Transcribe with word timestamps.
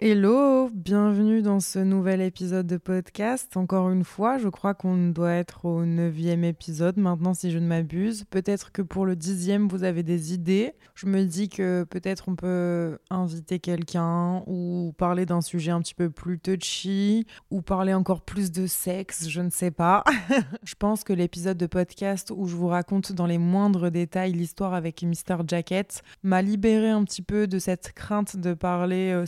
Hello, 0.00 0.70
bienvenue 0.72 1.42
dans 1.42 1.58
ce 1.58 1.80
nouvel 1.80 2.20
épisode 2.20 2.68
de 2.68 2.76
podcast. 2.76 3.56
Encore 3.56 3.90
une 3.90 4.04
fois, 4.04 4.38
je 4.38 4.46
crois 4.46 4.72
qu'on 4.72 5.08
doit 5.08 5.32
être 5.32 5.64
au 5.64 5.84
neuvième 5.84 6.44
épisode 6.44 6.98
maintenant 6.98 7.34
si 7.34 7.50
je 7.50 7.58
ne 7.58 7.66
m'abuse. 7.66 8.22
Peut-être 8.30 8.70
que 8.70 8.80
pour 8.80 9.06
le 9.06 9.16
dixième, 9.16 9.66
vous 9.66 9.82
avez 9.82 10.04
des 10.04 10.32
idées. 10.32 10.74
Je 10.94 11.06
me 11.08 11.24
dis 11.24 11.48
que 11.48 11.82
peut-être 11.82 12.28
on 12.28 12.36
peut 12.36 12.98
inviter 13.10 13.58
quelqu'un 13.58 14.44
ou 14.46 14.94
parler 14.96 15.26
d'un 15.26 15.40
sujet 15.40 15.72
un 15.72 15.80
petit 15.80 15.96
peu 15.96 16.10
plus 16.10 16.38
touchy 16.38 17.26
ou 17.50 17.60
parler 17.60 17.92
encore 17.92 18.22
plus 18.22 18.52
de 18.52 18.68
sexe, 18.68 19.28
je 19.28 19.40
ne 19.40 19.50
sais 19.50 19.72
pas. 19.72 20.04
je 20.62 20.76
pense 20.76 21.02
que 21.02 21.12
l'épisode 21.12 21.58
de 21.58 21.66
podcast 21.66 22.32
où 22.32 22.46
je 22.46 22.54
vous 22.54 22.68
raconte 22.68 23.10
dans 23.10 23.26
les 23.26 23.38
moindres 23.38 23.90
détails 23.90 24.30
l'histoire 24.30 24.74
avec 24.74 25.02
Mr. 25.02 25.38
Jacket 25.44 26.02
m'a 26.22 26.40
libéré 26.40 26.88
un 26.88 27.02
petit 27.02 27.22
peu 27.22 27.48
de 27.48 27.58
cette 27.58 27.90
crainte 27.94 28.36
de 28.36 28.54
parler 28.54 29.10
euh, 29.10 29.26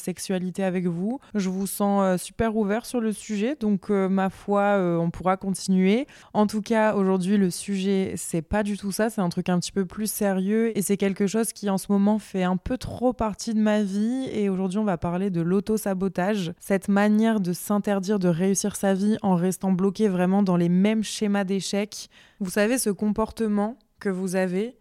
avec 0.63 0.87
vous. 0.87 1.21
Je 1.35 1.49
vous 1.49 1.67
sens 1.67 2.03
euh, 2.03 2.17
super 2.17 2.57
ouvert 2.57 2.87
sur 2.87 3.01
le 3.01 3.13
sujet, 3.13 3.57
donc 3.59 3.91
euh, 3.91 4.09
ma 4.09 4.31
foi, 4.31 4.79
on 5.01 5.11
pourra 5.11 5.37
continuer. 5.37 6.07
En 6.35 6.47
tout 6.47 6.63
cas, 6.63 6.95
aujourd'hui, 6.95 7.37
le 7.37 7.51
sujet, 7.51 8.15
c'est 8.17 8.43
pas 8.43 8.63
du 8.63 8.77
tout 8.77 8.93
ça, 8.93 9.11
c'est 9.11 9.21
un 9.21 9.29
truc 9.29 9.49
un 9.49 9.59
petit 9.59 9.73
peu 9.73 9.85
plus 9.85 10.11
sérieux 10.11 10.77
et 10.77 10.83
c'est 10.83 10.97
quelque 10.97 11.27
chose 11.27 11.53
qui 11.53 11.71
en 11.71 11.79
ce 11.79 11.87
moment 11.91 12.19
fait 12.19 12.43
un 12.43 12.57
peu 12.57 12.79
trop 12.79 13.13
partie 13.13 13.55
de 13.55 13.61
ma 13.61 13.83
vie. 13.83 14.29
Et 14.33 14.49
aujourd'hui, 14.49 14.79
on 14.79 14.85
va 14.85 14.99
parler 14.99 15.31
de 15.31 15.41
l'auto-sabotage, 15.41 16.53
cette 16.59 16.89
manière 16.89 17.41
de 17.41 17.53
s'interdire 17.53 18.19
de 18.19 18.29
réussir 18.29 18.77
sa 18.77 18.95
vie 18.95 19.17
en 19.23 19.35
restant 19.35 19.73
bloqué 19.73 20.09
vraiment 20.09 20.43
dans 20.43 20.57
les 20.57 20.69
mêmes 20.69 21.05
schémas 21.05 21.45
d'échec. 21.45 22.09
Vous 22.41 22.51
savez, 22.51 22.79
ce 22.79 22.91
comportement 22.91 23.77
que 23.99 24.09
vous 24.09 24.37
avez 24.37 24.77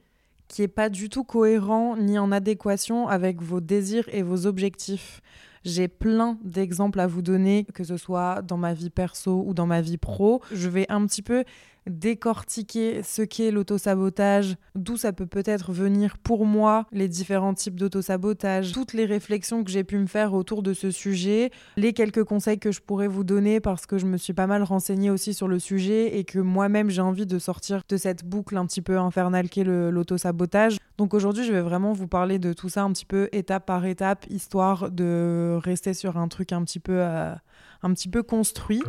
qui 0.49 0.63
est 0.63 0.67
pas 0.67 0.89
du 0.89 1.09
tout 1.09 1.23
cohérent 1.23 1.95
ni 1.95 2.19
en 2.19 2.31
adéquation 2.31 3.07
avec 3.07 3.41
vos 3.41 3.61
désirs 3.61 4.09
et 4.11 4.23
vos 4.23 4.47
objectifs. 4.47 5.21
J'ai 5.63 5.87
plein 5.87 6.37
d'exemples 6.43 6.99
à 6.99 7.07
vous 7.07 7.21
donner, 7.21 7.65
que 7.73 7.83
ce 7.83 7.97
soit 7.97 8.41
dans 8.41 8.57
ma 8.57 8.73
vie 8.73 8.89
perso 8.89 9.43
ou 9.45 9.53
dans 9.53 9.65
ma 9.65 9.81
vie 9.81 9.97
pro. 9.97 10.41
Je 10.51 10.69
vais 10.69 10.85
un 10.89 11.05
petit 11.05 11.21
peu 11.21 11.43
décortiquer 11.87 13.01
ce 13.03 13.21
qu'est 13.21 13.51
l'autosabotage, 13.51 14.55
d'où 14.75 14.97
ça 14.97 15.13
peut 15.13 15.25
peut-être 15.25 15.71
venir 15.71 16.17
pour 16.17 16.45
moi, 16.45 16.85
les 16.91 17.07
différents 17.07 17.53
types 17.53 17.79
d'autosabotage, 17.79 18.71
toutes 18.71 18.93
les 18.93 19.05
réflexions 19.05 19.63
que 19.63 19.71
j'ai 19.71 19.83
pu 19.83 19.97
me 19.97 20.07
faire 20.07 20.33
autour 20.33 20.63
de 20.63 20.73
ce 20.73 20.91
sujet, 20.91 21.51
les 21.77 21.93
quelques 21.93 22.23
conseils 22.23 22.59
que 22.59 22.71
je 22.71 22.81
pourrais 22.81 23.07
vous 23.07 23.23
donner 23.23 23.59
parce 23.59 23.85
que 23.85 23.97
je 23.97 24.05
me 24.05 24.17
suis 24.17 24.33
pas 24.33 24.47
mal 24.47 24.63
renseignée 24.63 25.09
aussi 25.09 25.33
sur 25.33 25.47
le 25.47 25.59
sujet 25.59 26.17
et 26.17 26.23
que 26.23 26.39
moi-même 26.39 26.89
j'ai 26.89 27.01
envie 27.01 27.25
de 27.25 27.39
sortir 27.39 27.81
de 27.87 27.97
cette 27.97 28.23
boucle 28.23 28.57
un 28.57 28.65
petit 28.65 28.81
peu 28.81 28.97
infernale 28.97 29.49
qu'est 29.49 29.63
l'autosabotage. 29.63 30.77
Donc 30.97 31.13
aujourd'hui, 31.13 31.45
je 31.45 31.53
vais 31.53 31.61
vraiment 31.61 31.93
vous 31.93 32.07
parler 32.07 32.39
de 32.39 32.53
tout 32.53 32.69
ça 32.69 32.83
un 32.83 32.91
petit 32.91 33.05
peu 33.05 33.29
étape 33.31 33.65
par 33.65 33.85
étape, 33.85 34.25
histoire 34.29 34.91
de 34.91 35.57
rester 35.63 35.93
sur 35.93 36.17
un 36.17 36.27
truc 36.27 36.51
un 36.51 36.63
petit 36.63 36.79
peu... 36.79 36.95
Euh, 36.95 37.33
un 37.81 37.93
petit 37.93 38.09
peu 38.09 38.23
construit. 38.23 38.83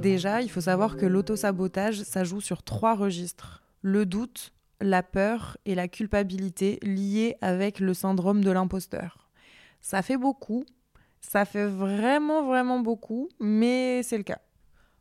Déjà, 0.00 0.42
il 0.42 0.50
faut 0.50 0.60
savoir 0.60 0.96
que 0.96 1.06
l'autosabotage, 1.06 2.02
ça 2.02 2.24
joue 2.24 2.40
sur 2.40 2.62
trois 2.62 2.94
registres. 2.94 3.62
Le 3.82 4.06
doute, 4.06 4.52
la 4.80 5.02
peur 5.02 5.56
et 5.64 5.74
la 5.74 5.88
culpabilité 5.88 6.78
liées 6.82 7.36
avec 7.40 7.80
le 7.80 7.94
syndrome 7.94 8.44
de 8.44 8.50
l'imposteur. 8.50 9.28
Ça 9.80 10.02
fait 10.02 10.16
beaucoup, 10.16 10.64
ça 11.20 11.44
fait 11.44 11.66
vraiment 11.66 12.44
vraiment 12.46 12.80
beaucoup, 12.80 13.28
mais 13.40 14.02
c'est 14.02 14.18
le 14.18 14.24
cas. 14.24 14.40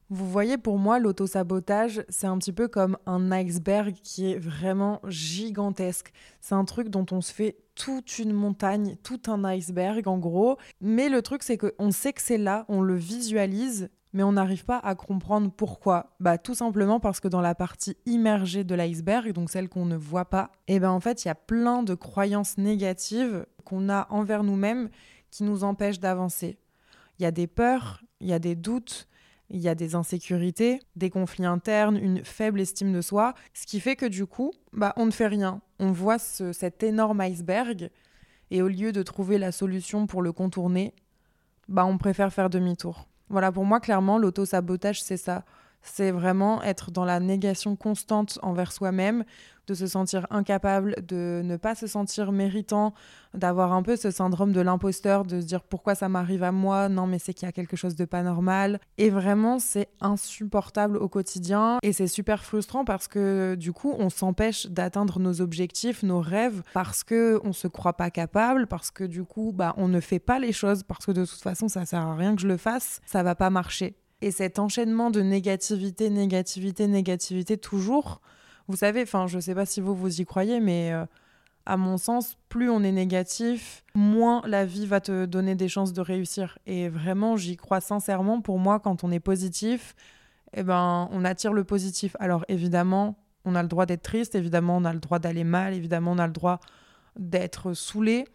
Vous 0.09 0.29
voyez, 0.29 0.57
pour 0.57 0.77
moi, 0.77 0.99
l'autosabotage, 0.99 2.05
c'est 2.07 2.27
un 2.27 2.37
petit 2.37 2.53
peu 2.53 2.69
comme 2.69 2.97
un 3.05 3.29
iceberg 3.29 3.93
qui 4.01 4.31
est 4.31 4.39
vraiment 4.39 5.01
gigantesque. 5.05 6.13
C'est 6.39 6.55
un 6.55 6.63
truc 6.63 6.87
dont 6.87 7.05
on 7.11 7.19
se 7.19 7.33
fait 7.33 7.57
toute 7.75 8.17
une 8.17 8.31
montagne, 8.31 8.95
tout 9.03 9.19
un 9.27 9.43
iceberg 9.43 10.07
en 10.07 10.17
gros. 10.17 10.57
Mais 10.79 11.09
le 11.09 11.21
truc, 11.21 11.43
c'est 11.43 11.57
qu'on 11.57 11.91
sait 11.91 12.13
que 12.13 12.21
c'est 12.21 12.37
là, 12.37 12.65
on 12.69 12.79
le 12.79 12.95
visualise, 12.95 13.89
mais 14.13 14.23
on 14.23 14.31
n'arrive 14.31 14.63
pas 14.63 14.79
à 14.79 14.95
comprendre 14.95 15.51
pourquoi. 15.51 16.15
Bah 16.21 16.37
tout 16.37 16.55
simplement 16.55 17.01
parce 17.01 17.19
que 17.19 17.27
dans 17.27 17.41
la 17.41 17.53
partie 17.53 17.97
immergée 18.05 18.63
de 18.63 18.75
l'iceberg, 18.75 19.33
donc 19.33 19.49
celle 19.49 19.67
qu'on 19.67 19.85
ne 19.85 19.97
voit 19.97 20.29
pas, 20.29 20.51
eh 20.69 20.79
ben 20.79 20.89
en 20.89 21.01
fait, 21.01 21.25
il 21.25 21.27
y 21.27 21.31
a 21.31 21.35
plein 21.35 21.83
de 21.83 21.95
croyances 21.95 22.57
négatives 22.57 23.45
qu'on 23.65 23.89
a 23.89 24.07
envers 24.09 24.43
nous-mêmes 24.43 24.89
qui 25.31 25.43
nous 25.43 25.65
empêchent 25.65 25.99
d'avancer. 25.99 26.57
Il 27.19 27.23
y 27.23 27.25
a 27.25 27.31
des 27.31 27.47
peurs, 27.47 28.01
il 28.21 28.27
y 28.27 28.33
a 28.33 28.39
des 28.39 28.55
doutes, 28.55 29.09
il 29.49 29.59
y 29.59 29.69
a 29.69 29.75
des 29.75 29.95
insécurités, 29.95 30.81
des 30.95 31.09
conflits 31.09 31.45
internes, 31.45 31.97
une 31.97 32.23
faible 32.23 32.59
estime 32.59 32.91
de 32.91 33.01
soi, 33.01 33.33
ce 33.53 33.65
qui 33.65 33.79
fait 33.79 33.95
que 33.95 34.05
du 34.05 34.25
coup, 34.25 34.53
bah, 34.73 34.93
on 34.97 35.05
ne 35.05 35.11
fait 35.11 35.27
rien. 35.27 35.61
On 35.79 35.91
voit 35.91 36.19
cet 36.19 36.83
énorme 36.83 37.21
iceberg 37.21 37.89
et 38.51 38.61
au 38.61 38.67
lieu 38.67 38.91
de 38.91 39.03
trouver 39.03 39.37
la 39.37 39.51
solution 39.51 40.07
pour 40.07 40.21
le 40.21 40.31
contourner, 40.31 40.93
bah, 41.67 41.85
on 41.85 41.97
préfère 41.97 42.33
faire 42.33 42.49
demi-tour. 42.49 43.07
Voilà, 43.29 43.51
pour 43.51 43.65
moi, 43.65 43.79
clairement, 43.79 44.17
l'auto-sabotage, 44.17 45.01
c'est 45.01 45.17
ça. 45.17 45.45
C'est 45.87 46.11
vraiment 46.11 46.61
être 46.63 46.91
dans 46.91 47.05
la 47.05 47.19
négation 47.19 47.75
constante 47.75 48.39
envers 48.41 48.71
soi-même, 48.71 49.23
de 49.67 49.73
se 49.73 49.85
sentir 49.85 50.25
incapable, 50.29 50.95
de 51.05 51.41
ne 51.43 51.57
pas 51.57 51.75
se 51.75 51.87
sentir 51.87 52.31
méritant, 52.31 52.93
d'avoir 53.33 53.73
un 53.73 53.83
peu 53.83 53.95
ce 53.95 54.11
syndrome 54.11 54.53
de 54.53 54.61
l'imposteur, 54.61 55.25
de 55.25 55.41
se 55.41 55.45
dire 55.45 55.63
pourquoi 55.63 55.93
ça 55.93 56.07
m'arrive 56.07 56.43
à 56.43 56.51
moi, 56.51 56.87
non 56.87 57.05
mais 57.05 57.19
c'est 57.19 57.33
qu'il 57.33 57.45
y 57.45 57.49
a 57.49 57.51
quelque 57.51 57.75
chose 57.75 57.95
de 57.95 58.05
pas 58.05 58.23
normal. 58.23 58.79
Et 58.97 59.09
vraiment 59.09 59.59
c'est 59.59 59.89
insupportable 59.99 60.97
au 60.97 61.09
quotidien 61.09 61.79
et 61.83 61.91
c'est 61.91 62.07
super 62.07 62.43
frustrant 62.43 62.85
parce 62.85 63.07
que 63.07 63.55
du 63.55 63.73
coup 63.73 63.93
on 63.99 64.09
s'empêche 64.09 64.67
d'atteindre 64.67 65.19
nos 65.19 65.41
objectifs, 65.41 66.01
nos 66.03 66.21
rêves, 66.21 66.63
parce 66.73 67.03
que 67.03 67.39
on 67.43 67.51
se 67.51 67.67
croit 67.67 67.93
pas 67.93 68.09
capable, 68.09 68.67
parce 68.67 68.89
que 68.89 69.03
du 69.03 69.23
coup 69.23 69.51
bah 69.53 69.73
on 69.77 69.89
ne 69.89 69.99
fait 69.99 70.19
pas 70.19 70.39
les 70.39 70.53
choses 70.53 70.83
parce 70.83 71.05
que 71.05 71.11
de 71.11 71.25
toute 71.25 71.41
façon 71.41 71.67
ça 71.67 71.85
sert 71.85 72.01
à 72.01 72.15
rien 72.15 72.35
que 72.35 72.41
je 72.41 72.47
le 72.47 72.57
fasse, 72.57 73.01
ça 73.05 73.21
va 73.21 73.35
pas 73.35 73.49
marcher. 73.49 73.97
Et 74.21 74.31
cet 74.31 74.59
enchaînement 74.59 75.11
de 75.11 75.21
négativité, 75.21 76.09
négativité, 76.09 76.87
négativité 76.87 77.57
toujours, 77.57 78.21
vous 78.67 78.75
savez, 78.75 79.03
enfin, 79.03 79.27
je 79.27 79.39
sais 79.39 79.55
pas 79.55 79.65
si 79.65 79.79
vous 79.79 79.95
vous 79.95 80.21
y 80.21 80.25
croyez, 80.25 80.59
mais 80.59 80.91
euh, 80.91 81.05
à 81.65 81.77
mon 81.77 81.97
sens, 81.97 82.37
plus 82.49 82.69
on 82.69 82.83
est 82.83 82.91
négatif, 82.91 83.83
moins 83.93 84.41
la 84.45 84.65
vie 84.65 84.87
va 84.87 85.01
te 85.01 85.25
donner 85.25 85.55
des 85.55 85.67
chances 85.67 85.93
de 85.93 86.01
réussir. 86.01 86.57
Et 86.65 86.89
vraiment, 86.89 87.37
j'y 87.37 87.57
crois 87.57 87.81
sincèrement. 87.81 88.41
Pour 88.41 88.57
moi, 88.57 88.79
quand 88.79 89.03
on 89.03 89.11
est 89.11 89.19
positif, 89.19 89.95
eh 90.53 90.63
ben, 90.63 91.09
on 91.11 91.25
attire 91.25 91.53
le 91.53 91.63
positif. 91.63 92.15
Alors 92.19 92.45
évidemment, 92.47 93.17
on 93.45 93.55
a 93.55 93.61
le 93.61 93.67
droit 93.67 93.85
d'être 93.85 94.01
triste, 94.01 94.35
évidemment, 94.35 94.77
on 94.77 94.85
a 94.85 94.93
le 94.93 94.99
droit 94.99 95.19
d'aller 95.19 95.43
mal, 95.43 95.73
évidemment, 95.73 96.11
on 96.11 96.19
a 96.19 96.27
le 96.27 96.33
droit 96.33 96.59
d'être 97.17 97.73
saoulé. 97.73 98.25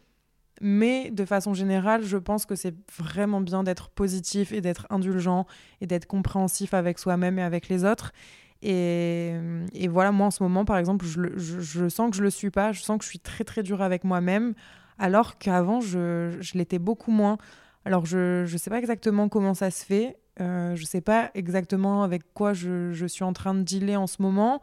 Mais 0.61 1.11
de 1.11 1.25
façon 1.25 1.55
générale, 1.55 2.05
je 2.05 2.17
pense 2.17 2.47
que 2.47 2.55
c'est 2.55 2.75
vraiment 2.97 3.41
bien 3.41 3.63
d'être 3.63 3.89
positif 3.89 4.53
et 4.53 4.61
d'être 4.61 4.87
indulgent 4.91 5.47
et 5.81 5.87
d'être 5.87 6.07
compréhensif 6.07 6.75
avec 6.75 6.99
soi-même 6.99 7.39
et 7.39 7.43
avec 7.43 7.69
les 7.69 7.85
autres. 7.85 8.13
Et, 8.62 9.89
voilà, 9.89 10.12
moi 10.12 10.29
en 10.29 10.31
ce 10.31 10.43
moment, 10.43 10.65
par 10.65 10.79
exemple, 10.79 11.05
je, 11.05 11.88
sens 11.88 12.11
que 12.11 12.17
je 12.17 12.23
le 12.23 12.31
suis 12.31 12.50
pas, 12.50 12.73
je 12.73 12.82
sens 12.82 12.99
que 12.99 13.05
je 13.05 13.09
suis 13.09 13.19
très 13.19 13.44
très 13.44 13.62
dure 13.62 13.82
avec 13.82 14.05
moi-même, 14.05 14.55
alors 14.99 15.38
qu'avant, 15.38 15.81
je, 15.81 16.38
l'étais 16.55 16.79
beaucoup 16.79 17.11
moins. 17.11 17.38
Alors, 17.85 18.06
je 18.06 18.43
ne 18.43 18.59
sais 18.59 18.71
pas 18.71 18.79
exactement 18.79 19.29
comment 19.29 19.55
ça 19.55 19.71
se 19.73 19.85
fait, 19.85 20.17
euh, 20.41 20.76
je 20.76 20.82
ne 20.82 20.87
sais 20.87 21.00
pas 21.00 21.31
exactement 21.35 22.05
avec 22.05 22.23
quoi 22.35 22.53
je, 22.53 23.06
suis 23.09 23.25
en 23.25 23.32
train 23.32 23.55
de 23.55 23.62
dealer 23.62 23.97
en 23.97 24.06
ce 24.06 24.23
moment, 24.23 24.62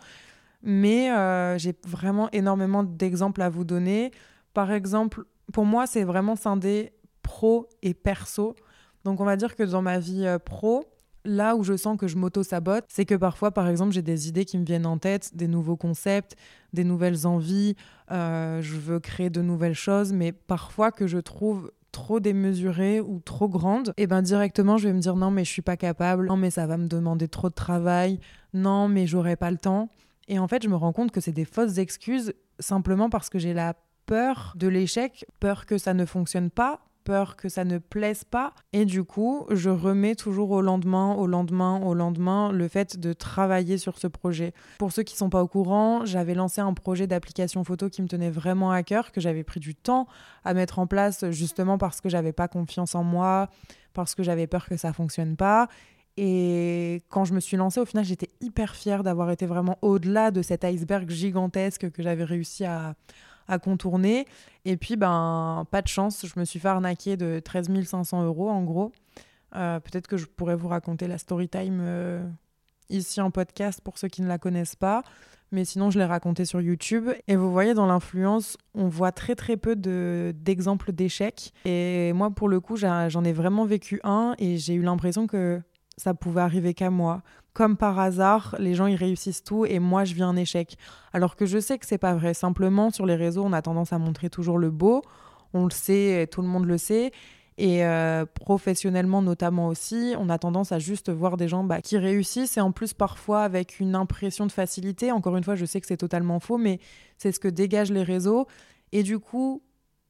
mais 0.63 1.11
euh, 1.11 1.57
j'ai 1.57 1.75
vraiment 1.85 2.29
énormément 2.31 2.83
d'exemples 2.83 3.41
à 3.41 3.49
vous 3.49 3.65
donner. 3.65 4.11
Par 4.53 4.71
exemple, 4.71 5.25
pour 5.53 5.65
moi, 5.65 5.87
c'est 5.87 6.03
vraiment 6.03 6.35
scindé 6.35 6.93
pro 7.21 7.67
et 7.81 7.93
perso. 7.93 8.55
Donc, 9.03 9.21
on 9.21 9.25
va 9.25 9.35
dire 9.35 9.55
que 9.55 9.63
dans 9.63 9.81
ma 9.81 9.99
vie 9.99 10.25
euh, 10.25 10.39
pro, 10.39 10.85
là 11.25 11.55
où 11.55 11.63
je 11.63 11.77
sens 11.77 11.97
que 11.97 12.07
je 12.07 12.17
m'auto-sabote, 12.17 12.85
c'est 12.87 13.05
que 13.05 13.15
parfois, 13.15 13.51
par 13.51 13.67
exemple, 13.67 13.91
j'ai 13.91 14.01
des 14.01 14.27
idées 14.27 14.45
qui 14.45 14.57
me 14.57 14.65
viennent 14.65 14.85
en 14.85 14.97
tête, 14.97 15.35
des 15.35 15.47
nouveaux 15.47 15.77
concepts, 15.77 16.35
des 16.73 16.83
nouvelles 16.83 17.27
envies, 17.27 17.75
euh, 18.11 18.61
je 18.61 18.77
veux 18.77 18.99
créer 18.99 19.29
de 19.29 19.41
nouvelles 19.41 19.75
choses, 19.75 20.13
mais 20.13 20.31
parfois 20.31 20.91
que 20.91 21.07
je 21.07 21.17
trouve 21.17 21.71
trop 21.91 22.19
démesurées 22.19 23.01
ou 23.01 23.19
trop 23.19 23.49
grandes, 23.49 23.89
et 23.97 24.03
eh 24.03 24.07
ben 24.07 24.21
directement 24.21 24.77
je 24.77 24.87
vais 24.87 24.93
me 24.93 24.99
dire 24.99 25.15
non 25.15 25.31
mais 25.31 25.43
je 25.43 25.49
suis 25.49 25.63
pas 25.63 25.75
capable, 25.75 26.27
non 26.27 26.37
mais 26.37 26.51
ça 26.51 26.67
va 26.67 26.77
me 26.77 26.87
demander 26.87 27.27
trop 27.27 27.49
de 27.49 27.55
travail, 27.55 28.19
non 28.53 28.87
mais 28.87 29.07
j'aurai 29.07 29.35
pas 29.35 29.49
le 29.49 29.57
temps. 29.57 29.89
Et 30.27 30.37
en 30.37 30.47
fait, 30.47 30.61
je 30.61 30.69
me 30.69 30.75
rends 30.75 30.93
compte 30.93 31.11
que 31.11 31.19
c'est 31.19 31.31
des 31.31 31.45
fausses 31.45 31.79
excuses 31.79 32.33
simplement 32.59 33.09
parce 33.09 33.29
que 33.29 33.39
j'ai 33.39 33.53
la 33.53 33.73
peur 34.09 34.53
de 34.55 34.67
l'échec, 34.67 35.23
peur 35.39 35.67
que 35.67 35.77
ça 35.77 35.93
ne 35.93 36.03
fonctionne 36.03 36.49
pas, 36.49 36.79
peur 37.03 37.35
que 37.35 37.47
ça 37.47 37.63
ne 37.63 37.77
plaise 37.77 38.23
pas. 38.23 38.53
Et 38.73 38.85
du 38.85 39.03
coup, 39.03 39.45
je 39.51 39.69
remets 39.69 40.15
toujours 40.15 40.49
au 40.49 40.61
lendemain, 40.61 41.13
au 41.13 41.27
lendemain, 41.27 41.79
au 41.83 41.93
lendemain 41.93 42.51
le 42.51 42.67
fait 42.67 42.99
de 42.99 43.13
travailler 43.13 43.77
sur 43.77 43.99
ce 43.99 44.07
projet. 44.07 44.51
Pour 44.79 44.91
ceux 44.91 45.03
qui 45.03 45.15
sont 45.15 45.29
pas 45.29 45.43
au 45.43 45.47
courant, 45.47 46.05
j'avais 46.05 46.33
lancé 46.33 46.59
un 46.59 46.73
projet 46.73 47.05
d'application 47.05 47.63
photo 47.63 47.87
qui 47.87 48.01
me 48.01 48.07
tenait 48.07 48.31
vraiment 48.31 48.71
à 48.71 48.81
cœur, 48.81 49.11
que 49.11 49.21
j'avais 49.21 49.43
pris 49.43 49.59
du 49.59 49.75
temps 49.75 50.07
à 50.43 50.55
mettre 50.55 50.79
en 50.79 50.87
place 50.87 51.29
justement 51.29 51.77
parce 51.77 52.01
que 52.01 52.09
j'avais 52.09 52.33
pas 52.33 52.47
confiance 52.47 52.95
en 52.95 53.03
moi, 53.03 53.47
parce 53.93 54.15
que 54.15 54.23
j'avais 54.23 54.47
peur 54.47 54.65
que 54.65 54.75
ça 54.75 54.91
fonctionne 54.91 55.35
pas. 55.35 55.67
Et 56.17 57.03
quand 57.09 57.25
je 57.25 57.33
me 57.33 57.39
suis 57.39 57.57
lancée, 57.57 57.79
au 57.79 57.85
final, 57.85 58.05
j'étais 58.05 58.29
hyper 58.41 58.75
fière 58.75 59.03
d'avoir 59.03 59.29
été 59.29 59.45
vraiment 59.45 59.77
au-delà 59.83 60.31
de 60.31 60.41
cet 60.41 60.63
iceberg 60.63 61.07
gigantesque 61.11 61.91
que 61.91 62.01
j'avais 62.01 62.23
réussi 62.23 62.65
à, 62.65 62.95
à 63.49 63.59
contourner. 63.59 64.25
Et 64.63 64.77
puis, 64.77 64.95
ben, 64.95 65.65
pas 65.71 65.81
de 65.81 65.87
chance, 65.87 66.25
je 66.25 66.39
me 66.39 66.45
suis 66.45 66.59
fait 66.59 66.69
arnaquer 66.69 67.17
de 67.17 67.39
13 67.39 67.69
500 67.83 68.23
euros 68.23 68.49
en 68.49 68.63
gros. 68.63 68.93
Euh, 69.55 69.79
peut-être 69.79 70.07
que 70.07 70.15
je 70.15 70.25
pourrais 70.25 70.55
vous 70.55 70.67
raconter 70.67 71.07
la 71.07 71.17
story 71.17 71.49
time 71.49 71.79
euh, 71.81 72.23
ici 72.89 73.19
en 73.19 73.31
podcast 73.31 73.81
pour 73.81 73.97
ceux 73.97 74.07
qui 74.07 74.21
ne 74.21 74.27
la 74.27 74.37
connaissent 74.37 74.75
pas. 74.75 75.03
Mais 75.51 75.65
sinon, 75.65 75.89
je 75.89 75.97
l'ai 75.97 76.05
raconté 76.05 76.45
sur 76.45 76.61
YouTube. 76.61 77.09
Et 77.27 77.35
vous 77.35 77.51
voyez, 77.51 77.73
dans 77.73 77.87
l'influence, 77.87 78.55
on 78.75 78.87
voit 78.87 79.11
très 79.11 79.33
très 79.33 79.57
peu 79.57 79.75
d'exemples 79.75 80.91
d'échecs. 80.91 81.53
Et 81.65 82.13
moi, 82.13 82.29
pour 82.29 82.49
le 82.49 82.59
coup, 82.59 82.77
j'en 82.77 83.23
ai 83.23 83.33
vraiment 83.33 83.65
vécu 83.65 83.99
un 84.03 84.35
et 84.37 84.57
j'ai 84.57 84.75
eu 84.75 84.83
l'impression 84.83 85.25
que 85.25 85.59
ça 85.99 86.13
pouvait 86.13 86.41
arriver 86.41 86.73
qu'à 86.73 86.89
moi. 86.89 87.21
Comme 87.53 87.75
par 87.75 87.99
hasard, 87.99 88.55
les 88.57 88.73
gens 88.73 88.87
ils 88.87 88.95
réussissent 88.95 89.43
tout 89.43 89.65
et 89.65 89.79
moi 89.79 90.05
je 90.05 90.13
vis 90.13 90.23
un 90.23 90.37
échec. 90.37 90.77
Alors 91.11 91.35
que 91.35 91.45
je 91.45 91.59
sais 91.59 91.77
que 91.77 91.85
c'est 91.85 91.97
pas 91.97 92.13
vrai. 92.13 92.33
Simplement 92.33 92.89
sur 92.89 93.05
les 93.05 93.15
réseaux, 93.15 93.43
on 93.43 93.51
a 93.51 93.61
tendance 93.61 93.91
à 93.91 93.97
montrer 93.97 94.29
toujours 94.29 94.57
le 94.57 94.71
beau. 94.71 95.01
On 95.53 95.65
le 95.65 95.71
sait, 95.71 96.27
tout 96.31 96.41
le 96.41 96.47
monde 96.47 96.65
le 96.65 96.77
sait. 96.77 97.11
Et 97.57 97.83
euh, 97.83 98.25
professionnellement 98.25 99.21
notamment 99.21 99.67
aussi, 99.67 100.15
on 100.17 100.29
a 100.29 100.37
tendance 100.37 100.71
à 100.71 100.79
juste 100.79 101.09
voir 101.09 101.35
des 101.35 101.49
gens 101.49 101.65
bah, 101.65 101.81
qui 101.81 101.97
réussissent 101.97 102.55
et 102.55 102.61
en 102.61 102.71
plus 102.71 102.93
parfois 102.93 103.41
avec 103.41 103.81
une 103.81 103.95
impression 103.95 104.45
de 104.45 104.53
facilité. 104.53 105.11
Encore 105.11 105.35
une 105.35 105.43
fois, 105.43 105.55
je 105.55 105.65
sais 105.65 105.81
que 105.81 105.87
c'est 105.87 105.97
totalement 105.97 106.39
faux, 106.39 106.57
mais 106.57 106.79
c'est 107.17 107.33
ce 107.33 107.39
que 107.41 107.49
dégagent 107.49 107.91
les 107.91 108.03
réseaux. 108.03 108.47
Et 108.93 109.03
du 109.03 109.19
coup, 109.19 109.61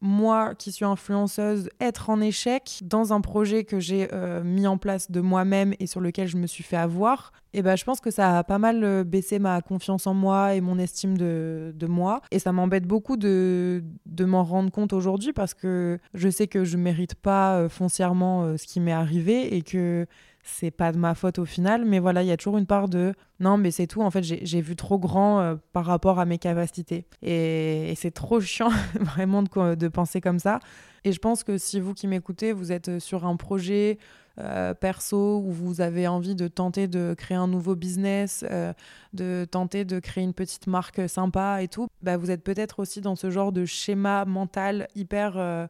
moi 0.02 0.56
qui 0.56 0.72
suis 0.72 0.86
influenceuse, 0.86 1.70
être 1.80 2.10
en 2.10 2.22
échec 2.22 2.80
dans 2.84 3.12
un 3.14 3.22
projet 3.22 3.64
que 3.64 3.80
j'ai 3.80 4.08
euh, 4.14 4.44
mis 4.44 4.66
en 4.68 4.78
place 4.78 5.12
de 5.12 5.20
moi-même 5.20 5.74
et 5.80 5.88
sur 5.88 6.00
lequel 6.00 6.28
je 6.28 6.38
me 6.38 6.48
suis 6.48 6.64
fait 6.64 6.78
avoir, 6.78 7.34
eh 7.54 7.62
ben, 7.62 7.76
je 7.76 7.84
pense 7.84 8.00
que 8.00 8.12
ça 8.12 8.38
a 8.38 8.44
pas 8.44 8.60
mal 8.60 8.84
euh, 8.84 9.04
baissé 9.04 9.40
ma 9.40 9.62
confiance 9.62 10.08
en 10.08 10.14
moi 10.14 10.56
et 10.56 10.62
mon 10.62 10.80
estime 10.80 11.18
de, 11.18 11.74
moi. 11.88 12.22
Et 12.32 12.40
ça 12.40 12.52
m'embête 12.52 12.86
beaucoup 12.86 13.18
de, 13.18 13.84
de 14.06 14.26
m'en 14.26 14.44
rendre 14.44 14.72
compte 14.72 14.94
aujourd'hui 14.94 15.34
parce 15.34 15.54
que 15.54 16.00
je 16.14 16.30
sais 16.30 16.48
que 16.48 16.64
je 16.64 16.78
mérite 16.78 17.16
pas 17.16 17.58
euh, 17.58 17.70
foncièrement 17.70 18.58
ce 18.58 18.66
qui 18.66 18.80
m'est 18.80 18.92
arrivé 18.92 19.56
et 19.56 19.62
que 19.64 20.06
c'est 20.52 20.72
pas 20.72 20.92
de 20.92 20.98
ma 20.98 21.16
faute 21.16 21.40
au 21.40 21.46
final, 21.46 21.86
mais 21.86 22.00
voilà, 22.00 22.24
il 22.24 22.28
y 22.28 22.32
a 22.32 22.38
toujours 22.38 22.58
une 22.58 22.66
part 22.66 22.90
de 22.90 23.14
non, 23.40 23.58
mais 23.58 23.72
c'est 23.72 23.88
tout. 23.88 24.02
En 24.02 24.12
fait, 24.12 24.24
j'ai 24.24 24.62
vu 24.62 24.76
trop 24.76 25.00
grand 25.00 25.40
euh, 25.40 25.56
par 25.72 25.86
rapport 25.86 26.20
à 26.20 26.26
mes 26.26 26.38
capacités. 26.38 27.06
Et, 27.22 27.94
c'est 27.96 28.12
trop 28.12 28.42
chiant, 28.42 28.70
vraiment, 29.00 29.44
de, 29.44 29.88
penser 29.88 30.22
comme 30.22 30.40
ça. 30.40 30.60
Et 31.06 31.12
je 31.12 31.20
pense 31.20 31.44
que 31.44 31.58
si 31.58 31.80
vous 31.80 31.94
qui 31.94 32.08
m'écoutez, 32.08 32.52
vous 32.52 32.72
êtes 32.72 33.00
sur 33.00 33.26
un 33.26 33.36
projet 33.38 33.98
euh, 34.40 34.74
perso 34.74 35.42
où 35.46 35.52
vous 35.52 35.82
avez 35.82 36.08
envie 36.08 36.36
de 36.36 36.48
tenter 36.48 36.88
de 36.88 37.14
créer 37.18 37.38
un 37.38 37.48
nouveau 37.48 37.76
business, 37.76 38.44
euh, 38.50 38.74
de 39.14 39.46
tenter 39.50 39.86
de 39.86 40.00
créer 40.00 40.24
une 40.24 40.34
petite 40.34 40.68
marque 40.68 41.08
sympa 41.08 41.62
et 41.62 41.68
tout, 41.68 41.88
bah, 42.02 42.18
vous 42.18 42.32
êtes 42.32 42.44
peut-être 42.44 42.80
aussi 42.80 43.02
dans 43.02 43.16
ce 43.16 43.30
genre 43.30 43.52
de 43.52 43.66
schéma 43.66 44.26
mental 44.26 44.88
hyper 44.96 45.70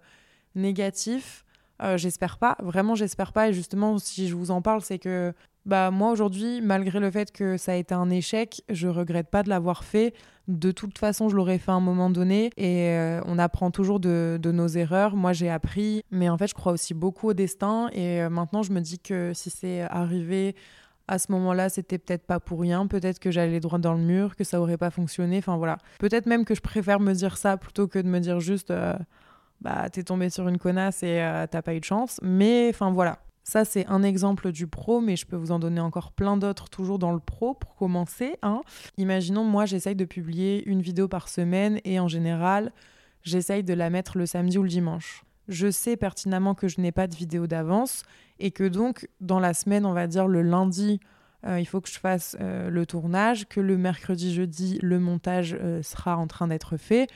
négatif 0.56 1.44
euh, 1.82 1.98
j'espère 1.98 2.38
pas, 2.38 2.58
vraiment 2.62 2.96
j'espère 2.96 3.32
pas. 3.32 3.50
Et 3.50 3.54
justement, 3.54 3.98
si 3.98 4.28
je 4.28 4.36
vous 4.36 4.52
en 4.52 4.62
parle, 4.62 4.82
c'est 4.82 5.00
que 5.00 5.34
bah 5.66 5.92
moi 5.92 6.12
aujourd'hui, 6.12 6.62
malgré 6.62 7.00
le 7.00 7.12
fait 7.12 7.32
que 7.32 7.58
ça 7.58 7.74
a 7.74 7.76
été 7.76 7.94
un 7.94 8.10
échec, 8.10 8.64
je 8.70 8.88
regrette 8.88 9.30
pas 9.30 9.44
de 9.44 9.50
l'avoir 9.50 9.84
fait. 9.84 10.14
De 10.48 10.72
toute 10.72 10.98
façon, 10.98 11.30
je 11.30 11.36
l'aurais 11.36 11.60
fait 11.60 11.72
à 11.72 11.76
un 11.76 11.80
moment 11.80 12.10
donné 12.10 12.50
et 12.58 12.90
euh, 12.90 13.22
on 13.26 13.38
apprend 13.38 13.70
toujours 13.70 14.00
de, 14.00 14.40
nos 14.44 14.68
erreurs. 14.68 15.16
Moi, 15.16 15.32
j'ai 15.32 15.50
appris, 15.50 16.04
mais 16.12 16.28
en 16.28 16.38
fait, 16.38 16.48
je 16.48 16.56
crois 16.56 16.72
aussi 16.72 16.94
beaucoup 16.94 17.30
au 17.30 17.34
destin 17.34 17.90
et 17.94 18.22
euh, 18.22 18.30
maintenant, 18.30 18.64
je 18.64 18.72
me 18.72 18.80
dis 18.80 19.00
que 19.00 19.32
si 19.36 19.50
c'est 19.50 19.82
arrivé 19.82 20.56
à 21.08 21.20
ce 21.20 21.32
moment-là, 21.32 21.70
c'était 21.70 21.98
peut-être 21.98 22.26
pas 22.26 22.40
pour 22.40 22.62
rien, 22.62 22.88
peut-être 22.88 23.20
que 23.20 23.32
j'allais 23.32 23.60
droit 23.60 23.80
dans 23.80 23.94
le 23.94 24.02
mur, 24.02 24.36
que 24.36 24.44
ça 24.44 24.60
aurait 24.60 24.78
pas 24.78 24.90
fonctionné. 24.90 25.38
Enfin 25.38 25.58
voilà, 25.58 25.78
peut-être 26.00 26.26
même 26.26 26.46
que 26.46 26.56
je 26.56 26.62
préfère 26.62 27.00
me 27.00 27.14
dire 27.14 27.38
ça 27.38 27.58
plutôt 27.58 27.88
que 27.88 28.00
de 28.00 28.08
me 28.08 28.20
dire 28.20 28.40
juste 28.40 28.72
bah 29.62 29.90
t'es 29.90 30.04
tombé 30.04 30.30
sur 30.30 30.48
une 30.48 30.58
connasse 30.58 31.04
et 31.04 31.22
euh, 31.22 31.46
t'as 31.50 31.62
pas 31.62 31.76
eu 31.76 31.80
de 31.80 31.86
chance. 31.86 32.20
Mais 32.24 32.70
enfin 32.70 32.92
voilà, 32.92 33.20
ça 33.44 33.66
c'est 33.66 33.86
un 33.88 34.04
exemple 34.04 34.52
du 34.52 34.68
pro, 34.68 35.02
mais 35.02 35.16
je 35.16 35.26
peux 35.26 35.36
vous 35.36 35.52
en 35.52 35.60
donner 35.60 35.82
encore 35.82 36.12
plein 36.12 36.38
d'autres 36.38 36.70
toujours 36.70 37.00
dans 37.00 37.12
le 37.12 37.20
pro 37.20 37.54
pour 37.54 37.76
commencer. 37.76 38.36
Hein. 38.42 38.62
Imaginons 38.98 39.44
moi 39.44 39.66
j'essaye 39.66 39.96
de 39.96 40.06
publier 40.06 40.64
une 40.68 40.82
vidéo 40.82 41.08
par 41.08 41.30
semaine 41.30 41.80
et 41.84 42.00
en 42.00 42.08
général 42.08 42.72
j'essaye 43.24 43.64
de 43.64 43.74
la 43.74 43.90
mettre 43.90 44.18
le 44.18 44.26
samedi 44.26 44.58
ou 44.58 44.64
le 44.64 44.70
dimanche. 44.70 45.24
Je 45.50 45.72
sais 45.72 45.98
pertinemment 45.98 46.54
que 46.54 46.68
je 46.68 46.80
n'ai 46.80 46.92
pas 46.92 47.08
de 47.08 47.16
vidéo 47.16 47.48
d'avance 47.48 48.04
et 48.40 48.52
que 48.52 48.64
donc 48.64 49.10
dans 49.20 49.40
la 49.40 49.54
semaine, 49.54 49.86
on 49.86 49.94
va 49.94 50.08
dire 50.08 50.28
le 50.28 50.42
lundi, 50.42 51.00
euh, 51.46 51.60
il 51.60 51.66
faut 51.66 51.82
que 51.82 51.90
je 51.90 52.00
fasse 52.00 52.38
euh, 52.40 52.70
le 52.70 52.86
tournage, 52.86 53.48
que 53.48 53.60
le 53.60 53.78
mercredi, 53.78 54.34
jeudi, 54.34 54.78
le 54.82 55.00
montage 55.00 55.58
sera 55.82 56.18
en 56.18 56.28
train 56.28 56.48
d'être 56.48 56.78
fait 56.78 57.08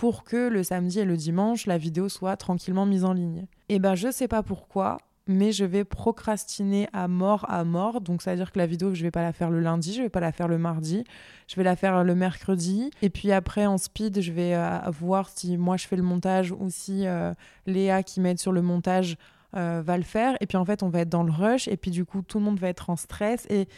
pour 0.00 0.24
que 0.24 0.48
le 0.48 0.62
samedi 0.62 1.00
et 1.00 1.04
le 1.04 1.18
dimanche, 1.18 1.66
la 1.66 1.76
vidéo 1.76 2.08
soit 2.08 2.34
tranquillement 2.38 2.86
mise 2.86 3.04
en 3.04 3.12
ligne. 3.12 3.44
Et 3.68 3.74
eh 3.74 3.78
ben 3.78 3.94
je 3.94 4.10
sais 4.10 4.28
pas 4.28 4.42
pourquoi, 4.42 4.96
mais 5.26 5.52
je 5.52 5.66
vais 5.66 5.84
procrastiner 5.84 6.88
à 6.94 7.06
mort 7.06 7.44
à 7.50 7.64
mort. 7.64 8.00
Donc, 8.00 8.22
ça 8.22 8.30
veut 8.30 8.38
dire 8.38 8.50
que 8.50 8.58
la 8.58 8.64
vidéo, 8.64 8.94
je 8.94 9.02
vais 9.02 9.10
pas 9.10 9.20
la 9.20 9.34
faire 9.34 9.50
le 9.50 9.60
lundi, 9.60 9.92
je 9.92 10.00
vais 10.00 10.08
pas 10.08 10.20
la 10.20 10.32
faire 10.32 10.48
le 10.48 10.56
mardi, 10.56 11.04
je 11.48 11.56
vais 11.56 11.64
la 11.64 11.76
faire 11.76 12.02
le 12.02 12.14
mercredi. 12.14 12.90
Et 13.02 13.10
puis 13.10 13.30
après, 13.30 13.66
en 13.66 13.76
speed, 13.76 14.22
je 14.22 14.32
vais 14.32 14.54
euh, 14.54 14.78
voir 14.88 15.28
si 15.28 15.58
moi 15.58 15.76
je 15.76 15.86
fais 15.86 15.96
le 15.96 16.02
montage 16.02 16.50
ou 16.50 16.70
si 16.70 17.06
euh, 17.06 17.34
Léa 17.66 18.02
qui 18.02 18.22
m'aide 18.22 18.38
sur 18.38 18.52
le 18.52 18.62
montage 18.62 19.18
euh, 19.54 19.82
va 19.84 19.98
le 19.98 20.02
faire. 20.02 20.34
Et 20.40 20.46
puis 20.46 20.56
en 20.56 20.64
fait, 20.64 20.82
on 20.82 20.88
va 20.88 21.00
être 21.00 21.10
dans 21.10 21.24
le 21.24 21.32
rush. 21.32 21.68
Et 21.68 21.76
puis 21.76 21.90
du 21.90 22.06
coup, 22.06 22.22
tout 22.22 22.38
le 22.38 22.44
monde 22.46 22.58
va 22.58 22.68
être 22.68 22.88
en 22.88 22.96
stress. 22.96 23.46
Et 23.50 23.68